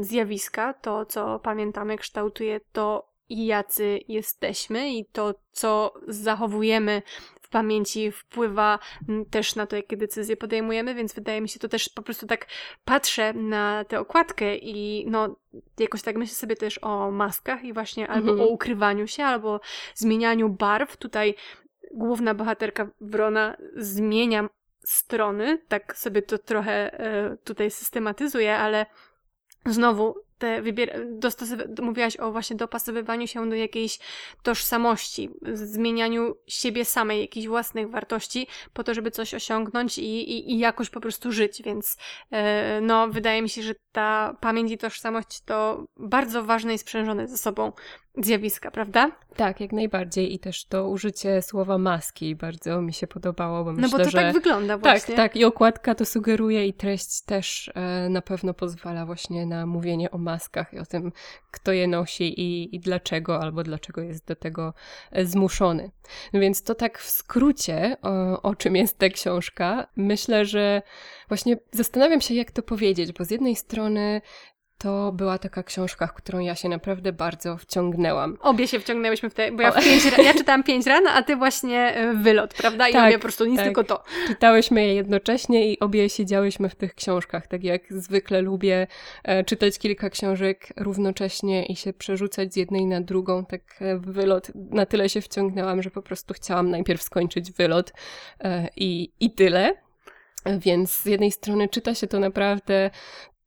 zjawiska. 0.00 0.74
To, 0.74 1.06
co 1.06 1.38
pamiętamy, 1.38 1.98
kształtuje 1.98 2.60
to, 2.72 3.12
jacy 3.28 4.00
jesteśmy 4.08 4.94
i 4.94 5.04
to, 5.04 5.34
co 5.52 5.94
zachowujemy 6.08 7.02
pamięci 7.52 8.12
wpływa 8.12 8.78
mm, 9.08 9.24
też 9.24 9.56
na 9.56 9.66
to, 9.66 9.76
jakie 9.76 9.96
decyzje 9.96 10.36
podejmujemy, 10.36 10.94
więc 10.94 11.14
wydaje 11.14 11.40
mi 11.40 11.48
się 11.48 11.58
to 11.58 11.68
też 11.68 11.88
po 11.88 12.02
prostu 12.02 12.26
tak 12.26 12.46
patrzę 12.84 13.32
na 13.32 13.84
tę 13.84 14.00
okładkę 14.00 14.56
i 14.56 15.06
no 15.10 15.36
jakoś 15.78 16.02
tak 16.02 16.16
myślę 16.16 16.34
sobie 16.34 16.56
też 16.56 16.78
o 16.82 17.10
maskach 17.10 17.64
i 17.64 17.72
właśnie 17.72 18.08
albo 18.08 18.30
mhm. 18.30 18.48
o 18.48 18.52
ukrywaniu 18.52 19.06
się, 19.06 19.24
albo 19.24 19.60
zmienianiu 19.94 20.48
barw. 20.48 20.96
Tutaj 20.96 21.34
główna 21.94 22.34
bohaterka 22.34 22.90
Wrona 23.00 23.56
zmienia 23.76 24.48
strony, 24.84 25.58
tak 25.68 25.96
sobie 25.96 26.22
to 26.22 26.38
trochę 26.38 27.00
e, 27.00 27.36
tutaj 27.36 27.70
systematyzuje, 27.70 28.58
ale 28.58 28.86
znowu 29.66 30.14
te 30.42 30.62
wybier- 30.62 31.82
mówiłaś 31.82 32.16
o 32.16 32.32
właśnie 32.32 32.56
dopasowywaniu 32.56 33.26
się 33.26 33.48
do 33.50 33.56
jakiejś 33.56 33.98
tożsamości, 34.42 35.30
zmienianiu 35.52 36.34
siebie 36.46 36.84
samej, 36.84 37.20
jakichś 37.20 37.46
własnych 37.46 37.90
wartości, 37.90 38.46
po 38.72 38.84
to, 38.84 38.94
żeby 38.94 39.10
coś 39.10 39.34
osiągnąć 39.34 39.98
i, 39.98 40.02
i, 40.02 40.52
i 40.52 40.58
jakoś 40.58 40.90
po 40.90 41.00
prostu 41.00 41.32
żyć, 41.32 41.62
więc 41.62 41.96
e, 42.30 42.80
no, 42.80 43.08
wydaje 43.08 43.42
mi 43.42 43.48
się, 43.48 43.62
że 43.62 43.74
ta 43.92 44.36
pamięć 44.40 44.72
i 44.72 44.78
tożsamość 44.78 45.40
to 45.40 45.86
bardzo 45.96 46.44
ważne 46.44 46.74
i 46.74 46.78
sprzężone 46.78 47.28
ze 47.28 47.38
sobą 47.38 47.72
zjawiska, 48.16 48.70
prawda? 48.70 49.10
Tak, 49.36 49.60
jak 49.60 49.72
najbardziej. 49.72 50.34
I 50.34 50.38
też 50.38 50.64
to 50.64 50.88
użycie 50.88 51.42
słowa 51.42 51.78
maski 51.78 52.36
bardzo 52.36 52.82
mi 52.82 52.92
się 52.92 53.06
podobało, 53.06 53.64
bo 53.64 53.72
myślę, 53.72 53.88
No 53.88 53.98
bo 53.98 54.04
to 54.04 54.10
że... 54.10 54.18
tak 54.18 54.32
wygląda 54.32 54.78
właśnie. 54.78 55.16
Tak, 55.16 55.32
tak. 55.32 55.36
I 55.36 55.44
okładka 55.44 55.94
to 55.94 56.04
sugeruje 56.04 56.66
i 56.66 56.74
treść 56.74 57.22
też 57.24 57.70
e, 57.74 58.08
na 58.08 58.22
pewno 58.22 58.54
pozwala 58.54 59.06
właśnie 59.06 59.46
na 59.46 59.66
mówienie 59.66 60.10
o 60.10 60.18
maskach 60.32 60.74
i 60.74 60.78
o 60.78 60.86
tym, 60.86 61.12
kto 61.50 61.72
je 61.72 61.86
nosi 61.88 62.40
i, 62.40 62.76
i 62.76 62.80
dlaczego, 62.80 63.40
albo 63.40 63.62
dlaczego 63.62 64.00
jest 64.00 64.26
do 64.26 64.36
tego 64.36 64.74
e, 65.10 65.26
zmuszony. 65.26 65.90
No 66.32 66.40
więc 66.40 66.62
to 66.62 66.74
tak 66.74 66.98
w 66.98 67.10
skrócie, 67.10 67.96
o, 68.02 68.42
o 68.42 68.54
czym 68.54 68.76
jest 68.76 68.98
ta 68.98 69.08
książka. 69.08 69.86
Myślę, 69.96 70.44
że 70.44 70.82
właśnie 71.28 71.56
zastanawiam 71.72 72.20
się, 72.20 72.34
jak 72.34 72.50
to 72.50 72.62
powiedzieć, 72.62 73.12
bo 73.12 73.24
z 73.24 73.30
jednej 73.30 73.56
strony 73.56 74.20
to 74.82 75.12
była 75.12 75.38
taka 75.38 75.62
książka, 75.62 76.06
w 76.06 76.12
którą 76.12 76.38
ja 76.38 76.54
się 76.54 76.68
naprawdę 76.68 77.12
bardzo 77.12 77.56
wciągnęłam. 77.56 78.38
Obie 78.40 78.68
się 78.68 78.80
wciągnęłyśmy 78.80 79.30
w 79.30 79.34
te, 79.34 79.52
bo 79.52 79.62
ja, 79.62 79.72
w 79.72 79.84
pięć, 79.84 80.04
ja 80.24 80.34
czytałam 80.34 80.62
pięć 80.62 80.86
ran, 80.86 81.06
a 81.06 81.22
ty 81.22 81.36
właśnie 81.36 81.78
e, 81.78 82.14
wylot, 82.14 82.54
prawda? 82.54 82.88
I 82.88 82.92
tak, 82.92 83.08
obie 83.08 83.18
po 83.18 83.22
prostu 83.22 83.44
nic, 83.44 83.56
tak. 83.56 83.64
tylko 83.64 83.84
to. 83.84 84.02
Czytałyśmy 84.26 84.86
je 84.86 84.94
jednocześnie 84.94 85.72
i 85.72 85.80
obie 85.80 86.08
siedziałyśmy 86.08 86.68
w 86.68 86.74
tych 86.74 86.94
książkach, 86.94 87.46
tak 87.46 87.64
jak 87.64 87.82
zwykle 87.92 88.42
lubię 88.42 88.86
e, 89.24 89.44
czytać 89.44 89.78
kilka 89.78 90.10
książek 90.10 90.68
równocześnie 90.76 91.66
i 91.66 91.76
się 91.76 91.92
przerzucać 91.92 92.52
z 92.52 92.56
jednej 92.56 92.86
na 92.86 93.00
drugą, 93.00 93.44
tak 93.44 93.62
e, 93.80 93.98
wylot 93.98 94.52
na 94.54 94.86
tyle 94.86 95.08
się 95.08 95.20
wciągnęłam, 95.20 95.82
że 95.82 95.90
po 95.90 96.02
prostu 96.02 96.34
chciałam 96.34 96.70
najpierw 96.70 97.02
skończyć 97.02 97.52
wylot 97.52 97.92
e, 98.40 98.68
i, 98.76 99.12
i 99.20 99.30
tyle. 99.30 99.74
Więc 100.58 100.94
z 100.94 101.06
jednej 101.06 101.32
strony 101.32 101.68
czyta 101.68 101.94
się 101.94 102.06
to 102.06 102.18
naprawdę 102.18 102.90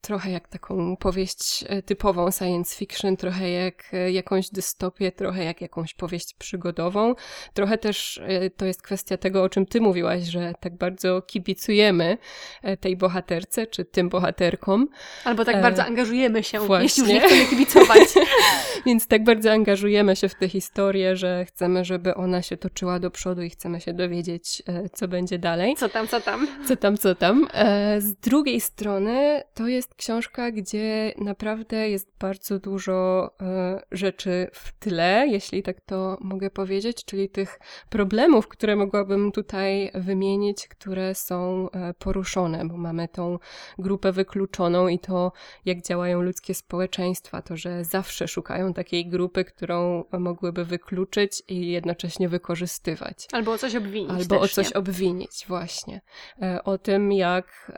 trochę 0.06 0.32
jak 0.32 0.48
taką 0.48 0.98
powieść 0.98 1.66
e, 1.68 1.82
typową 1.82 2.32
science 2.32 2.76
fiction, 2.76 3.18
trochę 3.18 3.50
jak 3.50 3.94
e, 3.94 4.12
jakąś 4.12 4.50
dystopię, 4.50 5.12
trochę 5.12 5.44
jak 5.44 5.62
jakąś 5.62 5.94
powieść 5.94 6.34
przygodową. 6.34 7.16
Trochę 7.54 7.78
też 7.78 8.22
e, 8.28 8.50
to 8.50 8.66
jest 8.66 8.82
kwestia 8.82 9.18
tego, 9.18 9.44
o 9.44 9.50
czym 9.50 9.66
ty 9.66 9.82
mówiłaś, 9.82 10.24
że 10.24 10.54
tak 10.60 10.78
bardzo 10.78 11.22
kibicujemy 11.22 12.18
tej 12.80 12.98
bohaterce, 12.98 13.68
czy 13.68 13.86
tym 13.86 14.10
bohaterkom. 14.10 14.88
Albo 15.24 15.46
tak 15.46 15.62
bardzo 15.62 15.86
angażujemy 15.86 16.44
się, 16.44 16.60
Właśnie. 16.60 16.84
jeśli 16.84 17.04
już 17.04 17.12
nie 17.12 17.22
chcemy 17.22 17.46
kibicować. 17.46 18.08
Więc 18.86 19.08
tak 19.08 19.24
bardzo 19.24 19.52
angażujemy 19.52 20.16
się 20.16 20.30
w 20.30 20.36
tę 20.36 20.50
historię, 20.50 21.16
że 21.16 21.46
chcemy, 21.46 21.86
żeby 21.86 22.16
ona 22.16 22.42
się 22.42 22.58
toczyła 22.58 23.00
do 23.00 23.12
przodu 23.12 23.42
i 23.42 23.50
chcemy 23.50 23.82
się 23.82 23.94
dowiedzieć, 23.94 24.64
co 24.94 25.08
będzie 25.08 25.40
dalej. 25.40 25.76
Co 25.76 25.90
tam, 25.90 26.08
co 26.08 26.22
tam. 26.22 26.48
Co 26.68 26.76
tam, 26.76 26.98
co 26.98 27.16
tam. 27.16 27.48
Z 28.00 28.14
drugiej 28.16 28.62
strony 28.62 29.44
to 29.54 29.68
jest 29.68 29.95
książka, 29.98 30.52
gdzie 30.52 31.14
naprawdę 31.18 31.90
jest 31.90 32.12
bardzo 32.20 32.60
dużo 32.60 33.30
e, 33.42 33.82
rzeczy 33.92 34.48
w 34.54 34.80
tle, 34.80 35.28
jeśli 35.28 35.64
tak 35.64 35.82
to 35.82 36.18
mogę 36.22 36.50
powiedzieć, 36.50 37.06
czyli 37.06 37.30
tych 37.30 37.60
problemów, 37.90 38.48
które 38.48 38.76
mogłabym 38.76 39.32
tutaj 39.32 39.92
wymienić, 39.94 40.68
które 40.68 41.16
są 41.16 41.70
e, 41.72 41.94
poruszone, 41.94 42.66
bo 42.66 42.78
mamy 42.78 43.08
tą 43.08 43.40
grupę 43.78 44.12
wykluczoną 44.12 44.88
i 44.88 45.00
to, 45.00 45.32
jak 45.66 45.82
działają 45.82 46.22
ludzkie 46.22 46.54
społeczeństwa, 46.54 47.42
to, 47.42 47.58
że 47.58 47.84
zawsze 47.84 48.28
szukają 48.28 48.74
takiej 48.74 49.08
grupy, 49.08 49.46
którą 49.46 50.04
mogłyby 50.12 50.66
wykluczyć 50.66 51.44
i 51.48 51.68
jednocześnie 51.68 52.30
wykorzystywać. 52.30 53.28
Albo 53.32 53.52
o 53.52 53.58
coś 53.58 53.76
obwinić. 53.76 54.12
Albo 54.12 54.40
też, 54.40 54.52
o 54.52 54.56
coś 54.56 54.70
nie? 54.70 54.74
obwinić, 54.74 55.46
właśnie. 55.48 56.02
E, 56.42 56.64
o 56.64 56.78
tym, 56.78 57.12
jak 57.12 57.72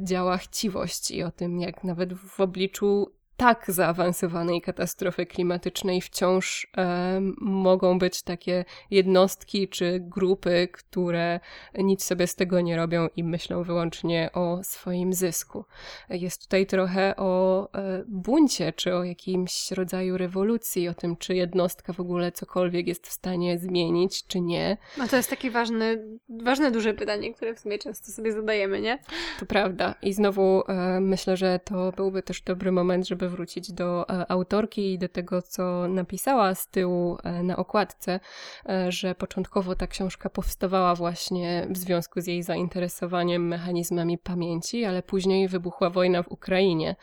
działa 0.00 0.36
chciwość 0.36 1.10
i 1.10 1.22
o 1.22 1.30
tym, 1.30 1.57
jak 1.60 1.84
nawet 1.84 2.14
w 2.14 2.40
obliczu 2.40 3.12
tak 3.38 3.64
zaawansowanej 3.68 4.60
katastrofy 4.62 5.26
klimatycznej 5.26 6.00
wciąż 6.00 6.66
e, 6.76 7.20
mogą 7.40 7.98
być 7.98 8.22
takie 8.22 8.64
jednostki 8.90 9.68
czy 9.68 10.00
grupy, 10.00 10.68
które 10.72 11.40
nic 11.74 12.04
sobie 12.04 12.26
z 12.26 12.34
tego 12.34 12.60
nie 12.60 12.76
robią 12.76 13.08
i 13.16 13.24
myślą 13.24 13.62
wyłącznie 13.62 14.30
o 14.32 14.60
swoim 14.62 15.12
zysku. 15.12 15.64
Jest 16.10 16.42
tutaj 16.42 16.66
trochę 16.66 17.16
o 17.16 17.62
e, 17.72 18.04
buncie, 18.08 18.72
czy 18.72 18.94
o 18.94 19.04
jakimś 19.04 19.70
rodzaju 19.70 20.18
rewolucji, 20.18 20.88
o 20.88 20.94
tym, 20.94 21.16
czy 21.16 21.34
jednostka 21.34 21.92
w 21.92 22.00
ogóle 22.00 22.32
cokolwiek 22.32 22.86
jest 22.86 23.06
w 23.06 23.12
stanie 23.12 23.58
zmienić, 23.58 24.26
czy 24.26 24.40
nie. 24.40 24.76
No 24.96 25.08
to 25.08 25.16
jest 25.16 25.30
takie 25.30 25.50
ważne, 25.50 25.96
ważne 26.28 26.70
duże 26.70 26.94
pytanie, 26.94 27.34
które 27.34 27.54
w 27.54 27.60
sumie 27.60 27.78
często 27.78 28.12
sobie 28.12 28.32
zadajemy, 28.32 28.80
nie? 28.80 28.98
To 29.40 29.46
prawda. 29.46 29.94
I 30.02 30.12
znowu 30.12 30.62
e, 30.68 31.00
myślę, 31.00 31.36
że 31.36 31.60
to 31.64 31.92
byłby 31.92 32.22
też 32.22 32.42
dobry 32.42 32.72
moment, 32.72 33.08
żeby 33.08 33.27
wrócić 33.28 33.72
do 33.72 34.08
e, 34.08 34.30
autorki 34.30 34.92
i 34.92 34.98
do 34.98 35.08
tego, 35.08 35.42
co 35.42 35.88
napisała 35.88 36.54
z 36.54 36.68
tyłu 36.68 37.18
e, 37.24 37.42
na 37.42 37.56
okładce, 37.56 38.20
e, 38.68 38.92
że 38.92 39.14
początkowo 39.14 39.74
ta 39.74 39.86
książka 39.86 40.30
powstawała 40.30 40.94
właśnie 40.94 41.66
w 41.70 41.76
związku 41.76 42.20
z 42.20 42.26
jej 42.26 42.42
zainteresowaniem 42.42 43.48
mechanizmami 43.48 44.18
pamięci, 44.18 44.84
ale 44.84 45.02
później 45.02 45.48
wybuchła 45.48 45.90
wojna 45.90 46.22
w 46.22 46.28
Ukrainie 46.28 46.96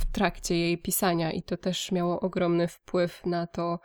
w 0.00 0.12
trakcie 0.12 0.58
jej 0.58 0.78
pisania 0.78 1.32
i 1.32 1.42
to 1.42 1.56
też 1.56 1.92
miało 1.92 2.20
ogromny 2.20 2.68
wpływ 2.68 3.26
na 3.26 3.46
to, 3.46 3.80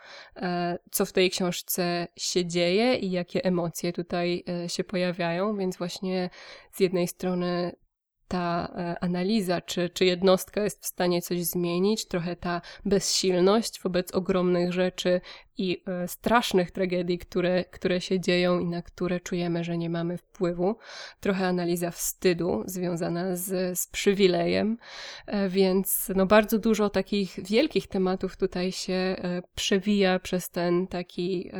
co 0.90 1.06
w 1.06 1.12
tej 1.12 1.30
książce 1.30 2.06
się 2.16 2.46
dzieje 2.46 2.94
i 2.96 3.10
jakie 3.10 3.44
emocje 3.44 3.92
tutaj 3.92 4.44
się 4.66 4.84
pojawiają, 4.84 5.56
więc 5.56 5.76
właśnie 5.76 6.30
z 6.72 6.80
jednej 6.80 7.08
strony 7.08 7.72
ta 8.28 8.72
e, 8.76 9.04
analiza, 9.04 9.60
czy, 9.60 9.90
czy 9.90 10.04
jednostka 10.04 10.64
jest 10.64 10.82
w 10.82 10.86
stanie 10.86 11.22
coś 11.22 11.44
zmienić, 11.44 12.08
trochę 12.08 12.36
ta 12.36 12.60
bezsilność 12.84 13.82
wobec 13.82 14.12
ogromnych 14.14 14.72
rzeczy 14.72 15.20
i 15.58 15.82
e, 15.86 16.08
strasznych 16.08 16.70
tragedii, 16.70 17.18
które, 17.18 17.64
które 17.64 18.00
się 18.00 18.20
dzieją 18.20 18.58
i 18.58 18.66
na 18.66 18.82
które 18.82 19.20
czujemy, 19.20 19.64
że 19.64 19.78
nie 19.78 19.90
mamy 19.90 20.18
wpływu. 20.18 20.76
Trochę 21.20 21.46
analiza 21.46 21.90
wstydu 21.90 22.62
związana 22.66 23.36
z, 23.36 23.78
z 23.78 23.86
przywilejem, 23.86 24.78
e, 25.26 25.48
więc 25.48 26.12
no 26.16 26.26
bardzo 26.26 26.58
dużo 26.58 26.90
takich 26.90 27.36
wielkich 27.42 27.86
tematów 27.86 28.36
tutaj 28.36 28.72
się 28.72 28.92
e, 28.92 29.42
przewija 29.54 30.18
przez 30.18 30.50
ten 30.50 30.86
taki, 30.86 31.50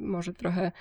może 0.00 0.32
trochę 0.32 0.72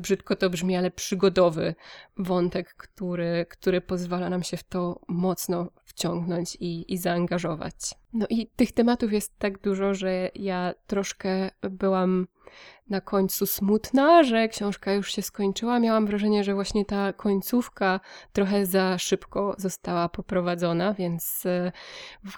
brzydko 0.00 0.36
to 0.36 0.50
brzmi, 0.50 0.76
ale 0.76 0.90
przygodowy 0.90 1.74
wątek, 2.16 2.74
który, 2.74 3.46
który 3.48 3.80
pozwala 3.80 4.30
nam 4.30 4.42
się 4.42 4.56
w 4.56 4.64
to 4.64 5.00
mocno 5.08 5.68
wciągnąć 5.84 6.56
i, 6.60 6.92
i 6.92 6.98
zaangażować. 6.98 7.74
No 8.12 8.26
i 8.30 8.46
tych 8.46 8.72
tematów 8.72 9.12
jest 9.12 9.38
tak 9.38 9.58
dużo, 9.58 9.94
że 9.94 10.30
ja 10.34 10.74
troszkę 10.86 11.50
byłam 11.62 12.26
na 12.90 13.00
końcu 13.00 13.46
smutna, 13.46 14.22
że 14.22 14.48
książka 14.48 14.92
już 14.92 15.12
się 15.12 15.22
skończyła. 15.22 15.78
Miałam 15.78 16.06
wrażenie, 16.06 16.44
że 16.44 16.54
właśnie 16.54 16.84
ta 16.84 17.12
końcówka 17.12 18.00
trochę 18.32 18.66
za 18.66 18.98
szybko 18.98 19.54
została 19.58 20.08
poprowadzona, 20.08 20.94
więc 20.94 21.46
e, 21.46 21.72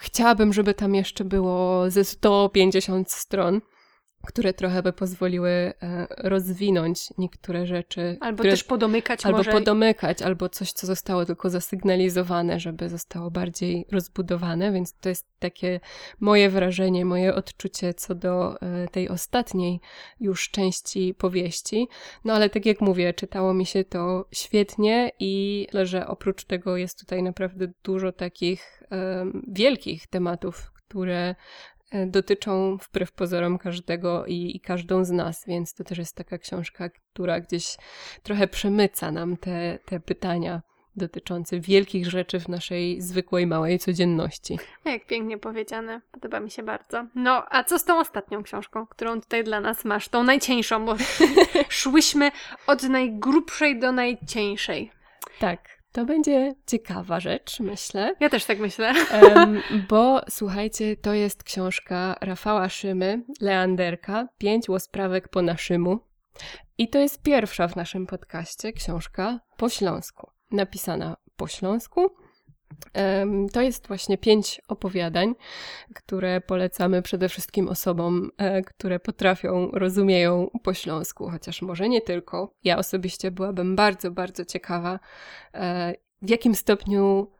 chciałabym, 0.00 0.52
żeby 0.52 0.74
tam 0.74 0.94
jeszcze 0.94 1.24
było 1.24 1.90
ze 1.90 2.04
150 2.04 3.12
stron 3.12 3.60
które 4.26 4.54
trochę 4.54 4.82
by 4.82 4.92
pozwoliły 4.92 5.50
e, 5.50 5.72
rozwinąć 6.18 7.08
niektóre 7.18 7.66
rzeczy. 7.66 8.16
Albo 8.20 8.38
które, 8.38 8.50
też 8.50 8.64
podomykać 8.64 9.26
Albo 9.26 9.38
może. 9.38 9.52
podomykać, 9.52 10.22
albo 10.22 10.48
coś, 10.48 10.72
co 10.72 10.86
zostało 10.86 11.24
tylko 11.24 11.50
zasygnalizowane, 11.50 12.60
żeby 12.60 12.88
zostało 12.88 13.30
bardziej 13.30 13.86
rozbudowane, 13.92 14.72
więc 14.72 14.94
to 15.00 15.08
jest 15.08 15.26
takie 15.38 15.80
moje 16.20 16.50
wrażenie, 16.50 17.04
moje 17.04 17.34
odczucie 17.34 17.94
co 17.94 18.14
do 18.14 18.60
e, 18.60 18.88
tej 18.88 19.08
ostatniej 19.08 19.80
już 20.20 20.50
części 20.50 21.14
powieści. 21.18 21.88
No 22.24 22.34
ale 22.34 22.50
tak 22.50 22.66
jak 22.66 22.80
mówię, 22.80 23.14
czytało 23.14 23.54
mi 23.54 23.66
się 23.66 23.84
to 23.84 24.28
świetnie 24.32 25.12
i 25.18 25.66
że 25.82 26.06
oprócz 26.06 26.44
tego 26.44 26.76
jest 26.76 27.00
tutaj 27.00 27.22
naprawdę 27.22 27.68
dużo 27.82 28.12
takich 28.12 28.82
um, 28.90 29.42
wielkich 29.48 30.06
tematów, 30.06 30.72
które 30.90 31.34
dotyczą 32.06 32.76
wbrew 32.76 33.12
pozorom 33.12 33.58
każdego 33.58 34.26
i, 34.26 34.56
i, 34.56 34.60
każdą 34.60 35.04
z 35.04 35.10
nas, 35.10 35.44
więc 35.46 35.74
to 35.74 35.84
też 35.84 35.98
jest 35.98 36.16
taka 36.16 36.38
książka, 36.38 36.88
która 36.88 37.40
gdzieś 37.40 37.76
trochę 38.22 38.48
przemyca 38.48 39.12
nam 39.12 39.36
te, 39.36 39.78
te 39.84 40.00
pytania 40.00 40.62
dotyczące 40.96 41.60
wielkich 41.60 42.10
rzeczy 42.10 42.40
w 42.40 42.48
naszej 42.48 43.00
zwykłej, 43.00 43.46
małej 43.46 43.78
codzienności. 43.78 44.58
Jak 44.84 45.06
pięknie 45.06 45.38
powiedziane, 45.38 46.00
podoba 46.12 46.40
mi 46.40 46.50
się 46.50 46.62
bardzo. 46.62 47.06
No, 47.14 47.46
a 47.50 47.64
co 47.64 47.78
z 47.78 47.84
tą 47.84 47.98
ostatnią 47.98 48.42
książką, 48.42 48.86
którą 48.86 49.20
tutaj 49.20 49.44
dla 49.44 49.60
nas 49.60 49.84
masz? 49.84 50.08
Tą 50.08 50.22
najcieńszą, 50.22 50.86
bo 50.86 50.96
szłyśmy 51.68 52.30
od 52.66 52.82
najgrubszej 52.82 53.78
do 53.78 53.92
najcieńszej. 53.92 54.90
Tak. 55.38 55.79
To 55.92 56.04
będzie 56.04 56.54
ciekawa 56.66 57.20
rzecz, 57.20 57.60
myślę. 57.60 58.14
Ja 58.20 58.28
też 58.28 58.44
tak 58.44 58.58
myślę. 58.58 58.92
Bo 59.90 60.20
słuchajcie, 60.28 60.96
to 60.96 61.14
jest 61.14 61.44
książka 61.44 62.16
Rafała 62.20 62.68
Szymy, 62.68 63.22
Leanderka, 63.40 64.28
Pięć 64.38 64.68
łosprawek 64.68 65.28
po 65.28 65.42
naszymu. 65.42 65.98
I 66.78 66.88
to 66.88 66.98
jest 66.98 67.22
pierwsza 67.22 67.68
w 67.68 67.76
naszym 67.76 68.06
podcaście 68.06 68.72
książka 68.72 69.40
po 69.56 69.68
śląsku. 69.68 70.30
Napisana 70.50 71.16
po 71.36 71.48
śląsku, 71.48 72.10
to 73.52 73.60
jest 73.60 73.86
właśnie 73.88 74.18
pięć 74.18 74.60
opowiadań, 74.68 75.34
które 75.94 76.40
polecamy 76.40 77.02
przede 77.02 77.28
wszystkim 77.28 77.68
osobom, 77.68 78.30
e, 78.38 78.62
które 78.62 79.00
potrafią, 79.00 79.70
rozumieją 79.72 80.50
po 80.62 80.74
śląsku, 80.74 81.30
chociaż 81.30 81.62
może 81.62 81.88
nie 81.88 82.00
tylko. 82.00 82.54
Ja 82.64 82.78
osobiście 82.78 83.30
byłabym 83.30 83.76
bardzo, 83.76 84.10
bardzo 84.10 84.44
ciekawa, 84.44 85.00
e, 85.54 85.94
w 86.22 86.30
jakim 86.30 86.54
stopniu 86.54 87.30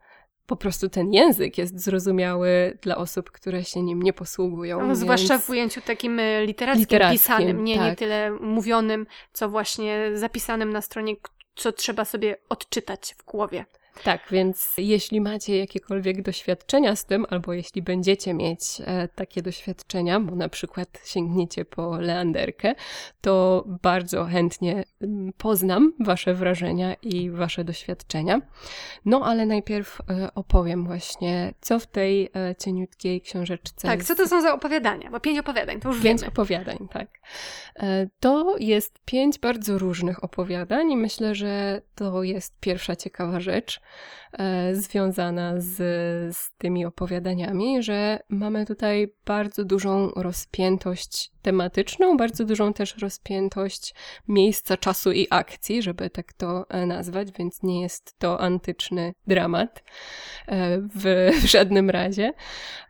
po 0.45 0.55
prostu 0.55 0.89
ten 0.89 1.13
język 1.13 1.57
jest 1.57 1.79
zrozumiały 1.79 2.77
dla 2.81 2.97
osób, 2.97 3.31
które 3.31 3.63
się 3.63 3.81
nim 3.81 4.01
nie 4.01 4.13
posługują. 4.13 4.87
No. 4.87 4.95
Zwłaszcza 4.95 5.39
w 5.39 5.49
ujęciu 5.49 5.81
takim 5.81 6.19
e, 6.19 6.45
literackim, 6.45 6.81
literackim 6.81 7.19
pisanym, 7.19 7.63
nie, 7.63 7.77
tak. 7.77 7.89
nie 7.89 7.95
tyle 7.95 8.31
mówionym, 8.31 9.05
co 9.33 9.49
właśnie 9.49 10.09
zapisanym 10.13 10.73
na 10.73 10.81
stronie, 10.81 11.15
co 11.55 11.71
trzeba 11.71 12.05
sobie 12.05 12.37
odczytać 12.49 13.15
w 13.17 13.25
głowie. 13.25 13.65
Tak, 14.03 14.21
więc 14.31 14.73
jeśli 14.77 15.21
macie 15.21 15.57
jakiekolwiek 15.57 16.21
doświadczenia 16.21 16.95
z 16.95 17.05
tym, 17.05 17.25
albo 17.29 17.53
jeśli 17.53 17.81
będziecie 17.81 18.33
mieć 18.33 18.61
e, 18.85 19.07
takie 19.07 19.41
doświadczenia, 19.41 20.19
bo 20.19 20.35
na 20.35 20.49
przykład 20.49 21.01
sięgniecie 21.05 21.65
po 21.65 21.97
leanderkę, 21.97 22.75
to 23.21 23.63
bardzo 23.83 24.25
chętnie 24.25 24.83
poznam 25.37 25.93
Wasze 25.99 26.33
wrażenia 26.33 26.93
i 26.93 27.29
Wasze 27.29 27.63
doświadczenia. 27.63 28.41
No 29.05 29.25
ale 29.25 29.45
najpierw 29.45 30.01
e, 30.09 30.33
opowiem 30.35 30.85
właśnie, 30.85 31.53
co 31.61 31.79
w 31.79 31.87
tej 31.87 32.29
e, 32.35 32.55
cieniutkiej 32.55 33.21
książeczce. 33.21 33.87
Tak, 33.87 34.03
co 34.03 34.15
to 34.15 34.27
są 34.27 34.41
za 34.41 34.53
opowiadania? 34.53 35.11
Bo 35.11 35.19
pięć 35.19 35.39
opowiadań, 35.39 35.79
to 35.79 35.89
już 35.89 36.01
pięć 36.01 36.21
wiemy. 36.21 36.31
opowiadań, 36.31 36.77
tak. 36.91 37.07
To 38.19 38.55
jest 38.59 38.99
pięć 39.05 39.39
bardzo 39.39 39.77
różnych 39.77 40.23
opowiadań 40.23 40.91
i 40.91 40.97
myślę, 40.97 41.35
że 41.35 41.81
to 41.95 42.23
jest 42.23 42.59
pierwsza 42.59 42.95
ciekawa 42.95 43.39
rzecz 43.39 43.80
związana 44.73 45.53
z, 45.57 45.75
z 46.37 46.51
tymi 46.57 46.85
opowiadaniami, 46.85 47.83
że 47.83 48.19
mamy 48.29 48.65
tutaj 48.65 49.13
bardzo 49.25 49.65
dużą 49.65 50.11
rozpiętość 50.15 51.31
tematyczną, 51.41 52.17
bardzo 52.17 52.45
dużą 52.45 52.73
też 52.73 52.97
rozpiętość 52.97 53.95
miejsca, 54.27 54.77
czasu 54.77 55.11
i 55.11 55.27
akcji, 55.29 55.81
żeby 55.81 56.09
tak 56.09 56.33
to 56.33 56.69
e, 56.69 56.85
nazwać, 56.85 57.31
więc 57.31 57.63
nie 57.63 57.81
jest 57.81 58.19
to 58.19 58.39
antyczny 58.39 59.13
dramat 59.27 59.83
e, 60.47 60.77
w, 60.77 61.31
w 61.41 61.45
żadnym 61.45 61.89
razie. 61.89 62.33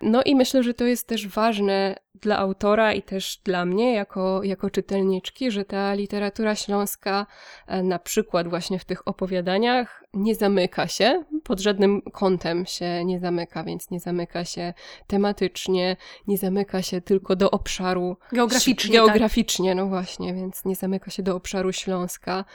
No 0.01 0.23
i 0.23 0.35
myślę, 0.35 0.63
że 0.63 0.73
to 0.73 0.85
jest 0.85 1.07
też 1.07 1.27
ważne 1.27 1.95
dla 2.15 2.37
autora 2.37 2.93
i 2.93 3.01
też 3.01 3.41
dla 3.43 3.65
mnie 3.65 3.93
jako, 3.93 4.43
jako 4.43 4.69
czytelniczki, 4.69 5.51
że 5.51 5.65
ta 5.65 5.93
literatura 5.93 6.55
śląska 6.55 7.25
e, 7.67 7.83
na 7.83 7.99
przykład 7.99 8.47
właśnie 8.47 8.79
w 8.79 8.85
tych 8.85 9.07
opowiadaniach 9.07 10.00
nie 10.13 10.35
zamyka 10.35 10.87
się, 10.87 11.23
pod 11.43 11.59
żadnym 11.59 12.01
kątem 12.01 12.65
się 12.65 13.05
nie 13.05 13.19
zamyka, 13.19 13.63
więc 13.63 13.91
nie 13.91 13.99
zamyka 13.99 14.45
się 14.45 14.73
tematycznie, 15.07 15.97
nie 16.27 16.37
zamyka 16.37 16.81
się 16.81 17.01
tylko 17.01 17.35
do 17.35 17.51
obszaru 17.51 18.17
geograficznie. 18.31 18.93
Geograficznie, 18.93 19.69
tak. 19.69 19.77
no 19.77 19.87
właśnie, 19.87 20.33
więc 20.33 20.65
nie 20.65 20.75
zamyka 20.75 21.11
się 21.11 21.23
do 21.23 21.35
obszaru 21.35 21.73
Śląska, 21.73 22.45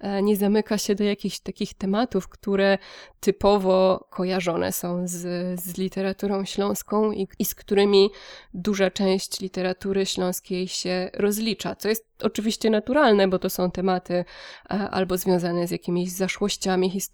e, 0.00 0.22
nie 0.22 0.36
zamyka 0.36 0.78
się 0.78 0.94
do 0.94 1.04
jakichś 1.04 1.38
takich 1.38 1.74
tematów, 1.74 2.28
które 2.28 2.78
typowo 3.20 4.06
kojarzone 4.10 4.72
są 4.72 5.08
z, 5.08 5.20
z 5.60 5.78
literaturą 5.78 6.44
śląską 6.44 7.12
i, 7.12 7.28
i 7.38 7.44
z 7.44 7.54
którymi 7.54 8.10
duża 8.54 8.90
część 8.90 9.40
literatury 9.40 10.06
śląskiej 10.06 10.68
się 10.68 11.10
rozlicza, 11.14 11.76
co 11.76 11.88
jest 11.88 12.06
oczywiście 12.22 12.70
naturalne, 12.70 13.28
bo 13.28 13.38
to 13.38 13.50
są 13.50 13.70
tematy 13.70 14.14
e, 14.14 14.24
albo 14.70 15.16
związane 15.16 15.66
z 15.66 15.70
jakimiś 15.70 16.12
zaszłościami 16.12 16.90
historycznymi, 16.90 17.05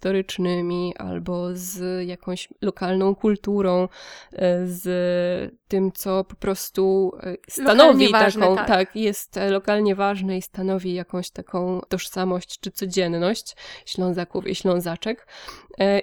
albo 0.97 1.49
z 1.53 2.07
jakąś 2.07 2.49
lokalną 2.61 3.15
kulturą, 3.15 3.83
e, 3.83 4.67
z 4.67 5.55
tym, 5.67 5.91
co 5.91 6.23
po 6.23 6.35
prostu 6.35 7.11
e, 7.23 7.35
stanowi 7.47 8.11
ważne, 8.11 8.41
taką, 8.41 8.55
tak. 8.55 8.67
tak, 8.67 8.95
jest 8.95 9.39
lokalnie 9.49 9.95
ważne 9.95 10.37
i 10.37 10.41
stanowi 10.41 10.93
jakąś 10.93 11.29
taką 11.29 11.81
tożsamość 11.89 12.59
czy 12.59 12.71
codzienność 12.71 13.55
Ślązaków 13.85 14.47
i 14.47 14.55
Ślązaczek. 14.55 15.27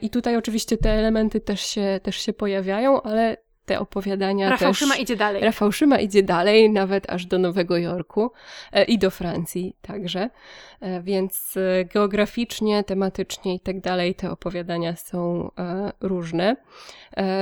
I 0.03 0.11
tutaj 0.11 0.37
oczywiście 0.37 0.77
te 0.77 0.91
elementy 0.91 1.41
też 1.41 1.61
się, 1.61 2.01
też 2.03 2.17
się 2.17 2.33
pojawiają, 2.33 3.03
ale 3.03 3.37
te 3.71 3.81
opowiadania 3.81 4.51
Rafał 4.51 4.71
też... 4.71 4.79
Szyma 4.79 4.97
idzie 4.97 5.17
dalej. 5.17 5.43
Rafał 5.43 5.73
Szyma 5.73 5.99
idzie 5.99 6.23
dalej, 6.23 6.71
nawet 6.71 7.11
aż 7.11 7.27
do 7.27 7.39
Nowego 7.39 7.77
Jorku 7.77 8.31
e, 8.73 8.85
i 8.85 8.99
do 8.99 9.11
Francji 9.11 9.77
także. 9.83 10.31
E, 10.81 11.03
więc 11.03 11.55
e, 11.57 11.85
geograficznie, 11.85 12.85
tematycznie 12.85 13.55
i 13.55 13.61
tak 13.61 13.81
dalej 13.81 14.15
te 14.15 14.31
opowiadania 14.31 14.97
są 14.97 15.51
różne. 16.01 16.57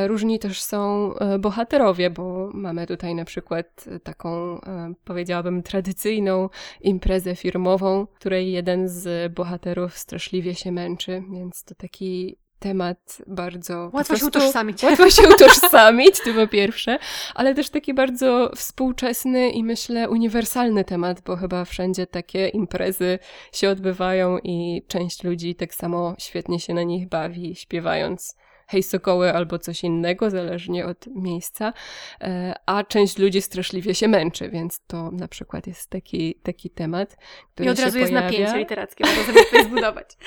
Różni 0.07 0.39
też 0.39 0.63
są 0.63 1.13
bohaterowie, 1.39 2.11
bo 2.11 2.51
mamy 2.55 2.87
tutaj 2.87 3.15
na 3.15 3.25
przykład 3.25 3.85
taką, 4.03 4.61
powiedziałabym, 5.05 5.63
tradycyjną 5.63 6.49
imprezę 6.81 7.37
firmową, 7.37 8.07
której 8.07 8.53
jeden 8.53 8.89
z 8.89 9.33
bohaterów 9.33 9.99
straszliwie 9.99 10.55
się 10.55 10.73
męczy, 10.73 11.23
więc 11.33 11.65
to 11.65 11.75
taki 11.75 12.37
temat 12.59 13.23
bardzo. 13.27 13.91
Łatwo 13.93 14.17
się 14.17 14.27
utożsamić. 14.27 14.83
Łatwo 14.83 15.11
się 15.11 15.23
utożsamić, 15.35 16.21
to 16.25 16.35
po 16.35 16.47
pierwsze, 16.47 16.99
ale 17.35 17.55
też 17.55 17.71
taki 17.71 17.95
bardzo 17.95 18.51
współczesny 18.57 19.51
i 19.51 19.65
myślę 19.65 20.09
uniwersalny 20.09 20.85
temat, 20.85 21.21
bo 21.21 21.37
chyba 21.37 21.65
wszędzie 21.65 22.07
takie 22.07 22.49
imprezy 22.49 23.19
się 23.53 23.71
odbywają 23.71 24.39
i 24.39 24.83
część 24.89 25.25
ludzi 25.25 25.55
tak 25.55 25.75
samo 25.75 26.15
świetnie 26.19 26.61
się 26.61 26.75
na 26.75 26.83
nich 26.83 27.09
bawi, 27.09 27.55
śpiewając 27.55 28.37
hej 28.69 28.83
sokoły 28.83 29.35
albo 29.35 29.59
coś 29.59 29.85
innego, 29.85 30.31
zależnie 30.31 30.87
od 30.87 31.07
miejsca, 31.07 31.73
e, 32.21 32.55
a 32.67 32.85
część 32.85 33.19
ludzi 33.19 33.43
straszliwie 33.43 33.95
się 33.95 34.09
męczy, 34.09 34.51
więc 34.51 34.81
to 34.87 35.11
na 35.11 35.29
przykład 35.29 35.67
jest 35.67 35.91
taki, 35.91 36.35
taki 36.35 36.71
temat, 36.71 37.17
który 37.55 37.69
I 37.69 37.73
od 37.73 37.79
razu 37.79 37.99
jest 37.99 38.11
pojawia. 38.11 38.31
napięcie 38.31 38.59
literackie, 38.59 39.05
można 39.07 39.23
sobie 39.25 39.45
tutaj 39.45 39.65
zbudować. 39.65 40.07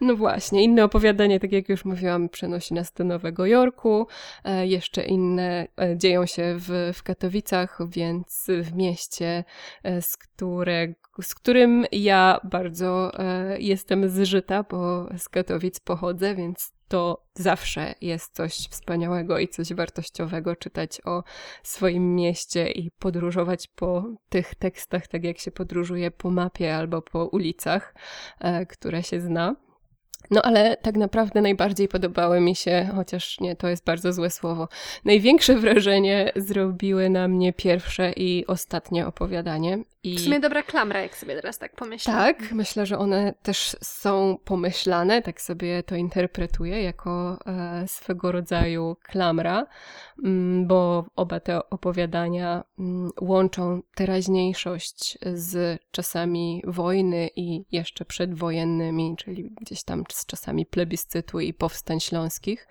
No 0.00 0.16
właśnie, 0.16 0.64
inne 0.64 0.84
opowiadanie, 0.84 1.40
tak 1.40 1.52
jak 1.52 1.68
już 1.68 1.84
mówiłam, 1.84 2.28
przenosi 2.28 2.74
nas 2.74 2.92
do 2.92 3.04
Nowego 3.04 3.46
Jorku, 3.46 4.06
e, 4.44 4.66
jeszcze 4.66 5.02
inne 5.02 5.68
e, 5.80 5.96
dzieją 5.96 6.26
się 6.26 6.54
w, 6.58 6.92
w 6.94 7.02
Katowicach, 7.02 7.78
więc 7.88 8.46
w 8.62 8.74
mieście, 8.74 9.44
z, 10.00 10.16
które, 10.16 10.94
z 11.22 11.34
którym 11.34 11.86
ja 11.92 12.40
bardzo 12.44 13.12
jestem 13.58 14.08
zżyta, 14.08 14.62
bo 14.62 15.08
z 15.18 15.28
Katowic 15.28 15.80
pochodzę, 15.80 16.34
więc 16.34 16.75
to 16.88 17.26
zawsze 17.34 17.94
jest 18.00 18.34
coś 18.34 18.52
wspaniałego 18.52 19.38
i 19.38 19.48
coś 19.48 19.72
wartościowego 19.72 20.56
czytać 20.56 21.00
o 21.04 21.22
swoim 21.62 22.14
mieście 22.14 22.70
i 22.70 22.90
podróżować 22.90 23.68
po 23.68 24.04
tych 24.28 24.54
tekstach, 24.54 25.06
tak 25.06 25.24
jak 25.24 25.38
się 25.38 25.50
podróżuje 25.50 26.10
po 26.10 26.30
mapie 26.30 26.76
albo 26.76 27.02
po 27.02 27.26
ulicach, 27.26 27.94
e, 28.40 28.66
które 28.66 29.02
się 29.02 29.20
zna. 29.20 29.56
No 30.30 30.42
ale 30.42 30.76
tak 30.76 30.96
naprawdę 30.96 31.40
najbardziej 31.40 31.88
podobały 31.88 32.40
mi 32.40 32.56
się, 32.56 32.88
chociaż 32.94 33.40
nie, 33.40 33.56
to 33.56 33.68
jest 33.68 33.84
bardzo 33.84 34.12
złe 34.12 34.30
słowo. 34.30 34.68
Największe 35.04 35.54
wrażenie 35.56 36.32
zrobiły 36.36 37.10
na 37.10 37.28
mnie 37.28 37.52
pierwsze 37.52 38.12
i 38.12 38.46
ostatnie 38.46 39.06
opowiadanie. 39.06 39.78
I... 40.06 40.16
W 40.16 40.20
sumie 40.20 40.40
dobra 40.40 40.62
klamra, 40.62 41.00
jak 41.00 41.16
sobie 41.16 41.36
teraz 41.36 41.58
tak 41.58 41.76
pomyślę. 41.76 42.12
Tak, 42.12 42.52
myślę, 42.52 42.86
że 42.86 42.98
one 42.98 43.34
też 43.42 43.76
są 43.82 44.38
pomyślane, 44.44 45.22
tak 45.22 45.40
sobie 45.40 45.82
to 45.82 45.96
interpretuję, 45.96 46.82
jako 46.82 47.38
e, 47.46 47.88
swego 47.88 48.32
rodzaju 48.32 48.96
klamra, 49.02 49.66
mm, 50.24 50.66
bo 50.66 51.06
oba 51.16 51.40
te 51.40 51.70
opowiadania 51.70 52.64
mm, 52.78 53.10
łączą 53.20 53.82
teraźniejszość 53.94 55.18
z 55.34 55.82
czasami 55.90 56.62
wojny 56.66 57.30
i 57.36 57.64
jeszcze 57.72 58.04
przedwojennymi, 58.04 59.16
czyli 59.18 59.50
gdzieś 59.60 59.82
tam 59.82 60.04
z 60.12 60.26
czasami 60.26 60.66
plebiscytu 60.66 61.40
i 61.40 61.54
powstań 61.54 62.00
śląskich 62.00 62.68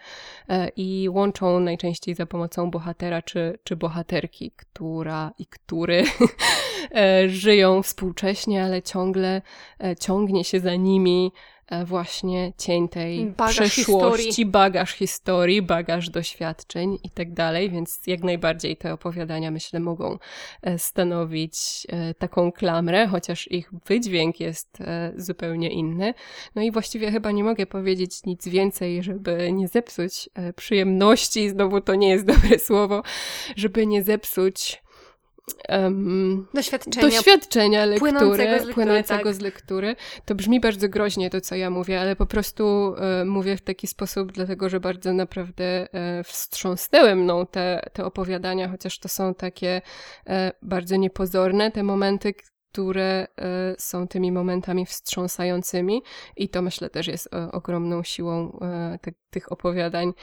e, 0.50 0.70
i 0.76 1.10
łączą 1.10 1.60
najczęściej 1.60 2.16
za 2.16 2.26
pomocą 2.26 2.72
bohatera 2.72 3.22
czy, 3.22 3.60
czy 3.64 3.76
bohaterki, 3.76 4.52
która 4.52 5.32
i 5.38 5.46
który 5.46 6.04
e, 6.92 7.25
żyją 7.30 7.84
współcześnie, 7.84 8.64
ale 8.64 8.82
ciągle 8.82 9.42
e, 9.84 9.96
ciągnie 9.96 10.44
się 10.44 10.60
za 10.60 10.76
nimi 10.76 11.32
E, 11.68 11.86
właśnie 11.86 12.54
cień 12.58 12.90
tej 12.90 13.26
bagaż 13.26 13.56
przeszłości, 13.56 14.26
historii. 14.26 14.46
bagaż 14.46 14.92
historii, 14.92 15.62
bagaż 15.62 16.10
doświadczeń 16.10 16.98
i 17.04 17.10
tak 17.10 17.34
dalej, 17.34 17.70
więc 17.70 18.02
jak 18.08 18.24
najbardziej 18.24 18.78
te 18.78 18.94
opowiadania, 18.94 19.52
myślę, 19.52 19.80
mogą 19.80 20.18
e, 20.62 20.80
stanowić 20.80 21.88
taką 22.18 22.52
klamrę, 22.52 23.08
chociaż 23.08 23.52
ich 23.52 23.72
wydźwięk 23.86 24.40
jest 24.40 24.78
zupełnie 25.18 25.70
inny. 25.70 26.14
No 26.56 26.62
i 26.62 26.72
właściwie 26.72 27.12
chyba 27.12 27.32
nie 27.32 27.44
mogę 27.44 27.66
powiedzieć 27.66 28.26
nic 28.26 28.48
więcej, 28.48 29.04
żeby 29.04 29.52
nie 29.52 29.68
zepsuć 29.68 30.30
przyjemności, 30.56 31.50
znowu 31.50 31.82
to 31.82 31.96
nie 31.96 32.10
jest 32.10 32.26
dobre 32.26 32.60
słowo, 32.60 33.04
żeby 33.56 33.88
nie 33.88 34.04
zepsuć 34.04 34.85
um, 35.70 36.48
doświadczenia, 36.54 37.08
doświadczenia 37.08 37.86
lektury, 37.86 38.12
płynącego, 38.12 38.36
z 38.36 38.52
lektury, 38.52 38.74
płynącego 38.74 39.24
tak. 39.24 39.34
z 39.34 39.40
lektury. 39.40 39.96
To 40.26 40.36
brzmi 40.36 40.60
bardzo 40.60 40.90
groźnie 40.90 41.30
to, 41.30 41.42
co 41.42 41.56
ja 41.56 41.70
mówię, 41.70 42.02
ale 42.02 42.16
po 42.16 42.26
prostu 42.26 42.96
e, 42.98 43.26
mówię 43.26 43.58
w 43.58 43.62
taki 43.62 43.88
sposób, 43.88 44.32
dlatego 44.32 44.70
że 44.70 44.80
bardzo 44.80 45.14
naprawdę 45.14 45.94
e, 45.94 46.24
wstrząsnęły 46.24 47.16
mną 47.16 47.46
te, 47.46 47.90
te 47.94 48.06
opowiadania, 48.06 48.70
chociaż 48.70 49.00
to 49.00 49.10
są 49.10 49.34
takie 49.34 49.82
e, 50.28 50.52
bardzo 50.62 50.96
niepozorne, 50.96 51.72
te 51.72 51.84
momenty, 51.84 52.34
które 52.76 53.28
e, 53.38 53.76
są 53.78 54.08
tymi 54.08 54.32
momentami 54.32 54.86
wstrząsającymi 54.86 56.02
i 56.38 56.50
to 56.50 56.62
myślę 56.62 56.90
też 56.90 57.08
jest 57.08 57.34
e, 57.34 57.52
ogromną 57.52 58.04
siłą 58.04 58.60
e, 58.62 59.00
te, 59.02 59.12
tych 59.30 59.52
opowiadań 59.52 60.14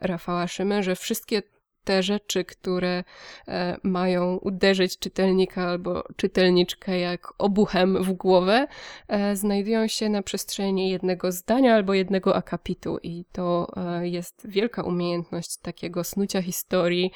Rafała 0.00 0.46
Szymy, 0.46 0.82
że 0.82 0.96
wszystkie 0.96 1.42
te 1.84 2.02
rzeczy, 2.02 2.44
które 2.44 3.04
e, 3.48 3.76
mają 3.82 4.36
uderzyć 4.36 4.98
czytelnika 4.98 5.62
albo 5.62 6.04
czytelniczkę 6.16 6.98
jak 6.98 7.32
obuchem 7.38 8.04
w 8.04 8.12
głowę, 8.12 8.66
e, 9.08 9.36
znajdują 9.36 9.88
się 9.88 10.08
na 10.08 10.22
przestrzeni 10.22 10.90
jednego 10.90 11.32
zdania 11.32 11.74
albo 11.74 11.94
jednego 11.94 12.36
akapitu. 12.36 12.98
I 13.02 13.24
to 13.32 13.72
e, 13.76 14.08
jest 14.08 14.46
wielka 14.48 14.82
umiejętność 14.82 15.56
takiego 15.56 16.04
snucia 16.04 16.42
historii, 16.42 17.10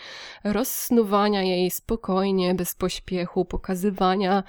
rozsnuwania 0.44 1.42
jej 1.42 1.70
spokojnie, 1.70 2.54
bez 2.54 2.74
pośpiechu, 2.74 3.44
pokazywania 3.44 4.42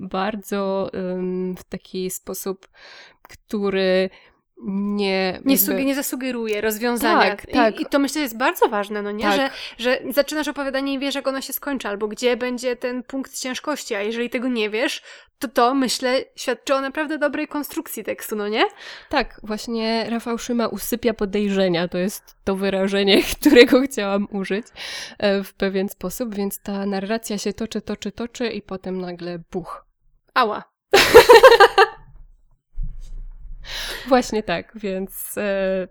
bardzo 0.00 0.90
w 1.56 1.64
taki 1.64 2.10
sposób, 2.10 2.68
który 3.22 4.10
nie... 4.62 5.40
Nie, 5.44 5.54
jakby... 5.54 5.84
nie 5.84 5.94
zasugeruje 5.94 6.60
rozwiązania. 6.60 7.30
Tak, 7.30 7.46
tak. 7.46 7.80
I, 7.80 7.82
I, 7.82 7.86
to 7.86 7.98
myślę 7.98 8.22
jest 8.22 8.36
bardzo 8.36 8.68
ważne, 8.68 9.02
no 9.02 9.10
nie? 9.10 9.24
Tak. 9.24 9.36
Że, 9.36 9.50
że 9.78 10.12
zaczynasz 10.12 10.48
opowiadanie 10.48 10.94
i 10.94 10.98
wiesz, 10.98 11.14
jak 11.14 11.28
ono 11.28 11.40
się 11.40 11.52
skończy, 11.52 11.88
albo 11.88 12.08
gdzie 12.08 12.36
będzie 12.36 12.76
ten 12.76 13.02
punkt 13.02 13.40
ciężkości, 13.40 13.94
a 13.94 14.02
jeżeli 14.02 14.30
tego 14.30 14.48
nie 14.48 14.70
wiesz, 14.70 15.02
to 15.38 15.48
to, 15.48 15.74
myślę, 15.74 16.24
świadczy 16.36 16.74
o 16.74 16.80
naprawdę 16.80 17.18
dobrej 17.18 17.48
konstrukcji 17.48 18.04
tekstu, 18.04 18.36
no 18.36 18.48
nie? 18.48 18.64
Tak, 19.08 19.40
właśnie 19.42 20.06
Rafał 20.10 20.38
Szyma 20.38 20.66
usypia 20.66 21.14
podejrzenia, 21.14 21.88
to 21.88 21.98
jest 21.98 22.36
to 22.44 22.56
wyrażenie, 22.56 23.22
którego 23.40 23.80
chciałam 23.82 24.28
użyć 24.30 24.66
e, 25.18 25.42
w 25.42 25.54
pewien 25.54 25.88
sposób, 25.88 26.34
więc 26.34 26.60
ta 26.62 26.86
narracja 26.86 27.38
się 27.38 27.52
toczy, 27.52 27.80
toczy, 27.80 28.12
toczy 28.12 28.46
i 28.46 28.62
potem 28.62 29.00
nagle 29.00 29.38
buch. 29.52 29.86
Ała. 30.34 30.64
Właśnie 34.08 34.42
tak, 34.42 34.72
więc 34.74 35.38
e, 35.38 35.88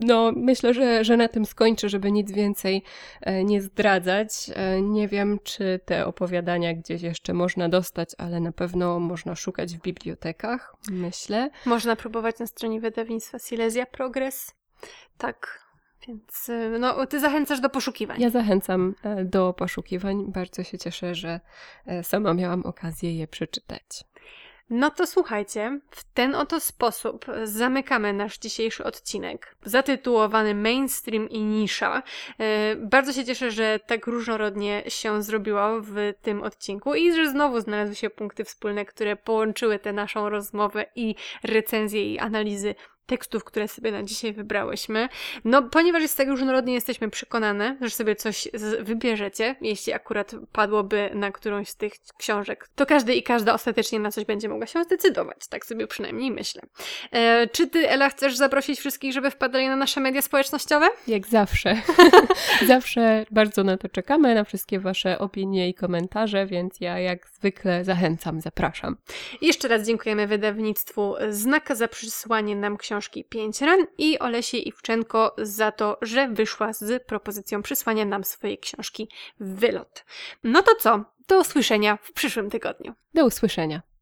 no, 0.00 0.32
myślę, 0.36 0.74
że, 0.74 1.04
że 1.04 1.16
na 1.16 1.28
tym 1.28 1.44
skończę, 1.44 1.88
żeby 1.88 2.12
nic 2.12 2.32
więcej 2.32 2.82
e, 3.20 3.44
nie 3.44 3.62
zdradzać. 3.62 4.50
E, 4.54 4.82
nie 4.82 5.08
wiem, 5.08 5.38
czy 5.44 5.80
te 5.84 6.06
opowiadania 6.06 6.74
gdzieś 6.74 7.02
jeszcze 7.02 7.34
można 7.34 7.68
dostać, 7.68 8.10
ale 8.18 8.40
na 8.40 8.52
pewno 8.52 9.00
można 9.00 9.34
szukać 9.34 9.76
w 9.76 9.80
bibliotekach, 9.80 10.76
myślę. 10.90 11.50
Można 11.66 11.96
próbować 11.96 12.38
na 12.38 12.46
stronie 12.46 12.80
wydawnictwa 12.80 13.38
Silesia 13.38 13.86
Progress. 13.86 14.54
Tak, 15.18 15.60
więc 16.08 16.50
no, 16.80 17.06
ty 17.06 17.20
zachęcasz 17.20 17.60
do 17.60 17.70
poszukiwań. 17.70 18.20
Ja 18.20 18.30
zachęcam 18.30 18.94
do 19.24 19.52
poszukiwań. 19.52 20.32
Bardzo 20.32 20.62
się 20.62 20.78
cieszę, 20.78 21.14
że 21.14 21.40
sama 22.02 22.34
miałam 22.34 22.62
okazję 22.62 23.14
je 23.14 23.28
przeczytać. 23.28 24.04
No 24.70 24.90
to 24.90 25.06
słuchajcie, 25.06 25.80
w 25.90 26.04
ten 26.04 26.34
oto 26.34 26.60
sposób 26.60 27.26
zamykamy 27.44 28.12
nasz 28.12 28.38
dzisiejszy 28.38 28.84
odcinek 28.84 29.56
zatytułowany 29.64 30.54
Mainstream 30.54 31.28
i 31.28 31.40
Nisza. 31.40 32.02
E, 32.38 32.76
bardzo 32.76 33.12
się 33.12 33.24
cieszę, 33.24 33.50
że 33.50 33.80
tak 33.86 34.06
różnorodnie 34.06 34.82
się 34.88 35.22
zrobiło 35.22 35.80
w 35.80 35.94
tym 36.22 36.42
odcinku 36.42 36.94
i 36.94 37.12
że 37.12 37.30
znowu 37.30 37.60
znalazły 37.60 37.94
się 37.94 38.10
punkty 38.10 38.44
wspólne, 38.44 38.84
które 38.84 39.16
połączyły 39.16 39.78
tę 39.78 39.92
naszą 39.92 40.28
rozmowę 40.28 40.86
i 40.94 41.14
recenzję 41.44 42.14
i 42.14 42.18
analizy 42.18 42.74
tekstów, 43.10 43.44
które 43.44 43.68
sobie 43.68 43.92
na 43.92 44.02
dzisiaj 44.02 44.32
wybrałyśmy. 44.32 45.08
No, 45.44 45.62
ponieważ 45.62 46.02
jest 46.02 46.16
tak 46.16 46.28
różnorodnie, 46.28 46.74
jesteśmy 46.74 47.10
przekonane, 47.10 47.76
że 47.80 47.90
sobie 47.90 48.16
coś 48.16 48.48
wybierzecie, 48.80 49.56
jeśli 49.60 49.92
akurat 49.92 50.32
padłoby 50.52 51.10
na 51.14 51.32
którąś 51.32 51.68
z 51.68 51.76
tych 51.76 51.92
książek, 52.18 52.68
to 52.74 52.86
każdy 52.86 53.14
i 53.14 53.22
każda 53.22 53.54
ostatecznie 53.54 54.00
na 54.00 54.10
coś 54.10 54.24
będzie 54.24 54.48
mogła 54.48 54.66
się 54.66 54.84
zdecydować. 54.84 55.48
Tak 55.48 55.66
sobie 55.66 55.86
przynajmniej 55.86 56.30
myślę. 56.30 56.62
E, 57.12 57.46
czy 57.46 57.66
ty, 57.66 57.88
Ela, 57.88 58.08
chcesz 58.08 58.36
zaprosić 58.36 58.78
wszystkich, 58.78 59.12
żeby 59.12 59.30
wpadali 59.30 59.68
na 59.68 59.76
nasze 59.76 60.00
media 60.00 60.22
społecznościowe? 60.22 60.88
Jak 61.06 61.26
zawsze. 61.26 61.82
zawsze 62.66 63.26
bardzo 63.30 63.64
na 63.64 63.76
to 63.76 63.88
czekamy, 63.88 64.34
na 64.34 64.44
wszystkie 64.44 64.80
wasze 64.80 65.18
opinie 65.18 65.68
i 65.68 65.74
komentarze, 65.74 66.46
więc 66.46 66.80
ja 66.80 66.98
jak 66.98 67.28
zwykle 67.28 67.84
zachęcam, 67.84 68.40
zapraszam. 68.40 68.96
I 69.40 69.46
jeszcze 69.46 69.68
raz 69.68 69.86
dziękujemy 69.86 70.26
wydawnictwu 70.26 71.14
Znaka 71.30 71.74
za 71.74 71.88
przysłanie 71.88 72.56
nam 72.56 72.76
książki 72.76 72.99
książki 73.00 73.24
Pięć 73.24 73.60
ran 73.60 73.86
i 73.98 74.18
Olesie 74.18 74.58
Iwczenko 74.58 75.34
za 75.38 75.72
to, 75.72 75.98
że 76.02 76.28
wyszła 76.28 76.72
z 76.72 77.06
propozycją 77.06 77.62
przysłania 77.62 78.04
nam 78.04 78.24
swojej 78.24 78.58
książki 78.58 79.08
Wylot. 79.40 80.04
No 80.44 80.62
to 80.62 80.74
co? 80.74 81.04
Do 81.28 81.40
usłyszenia 81.40 81.98
w 82.02 82.12
przyszłym 82.12 82.50
tygodniu. 82.50 82.94
Do 83.14 83.26
usłyszenia. 83.26 83.82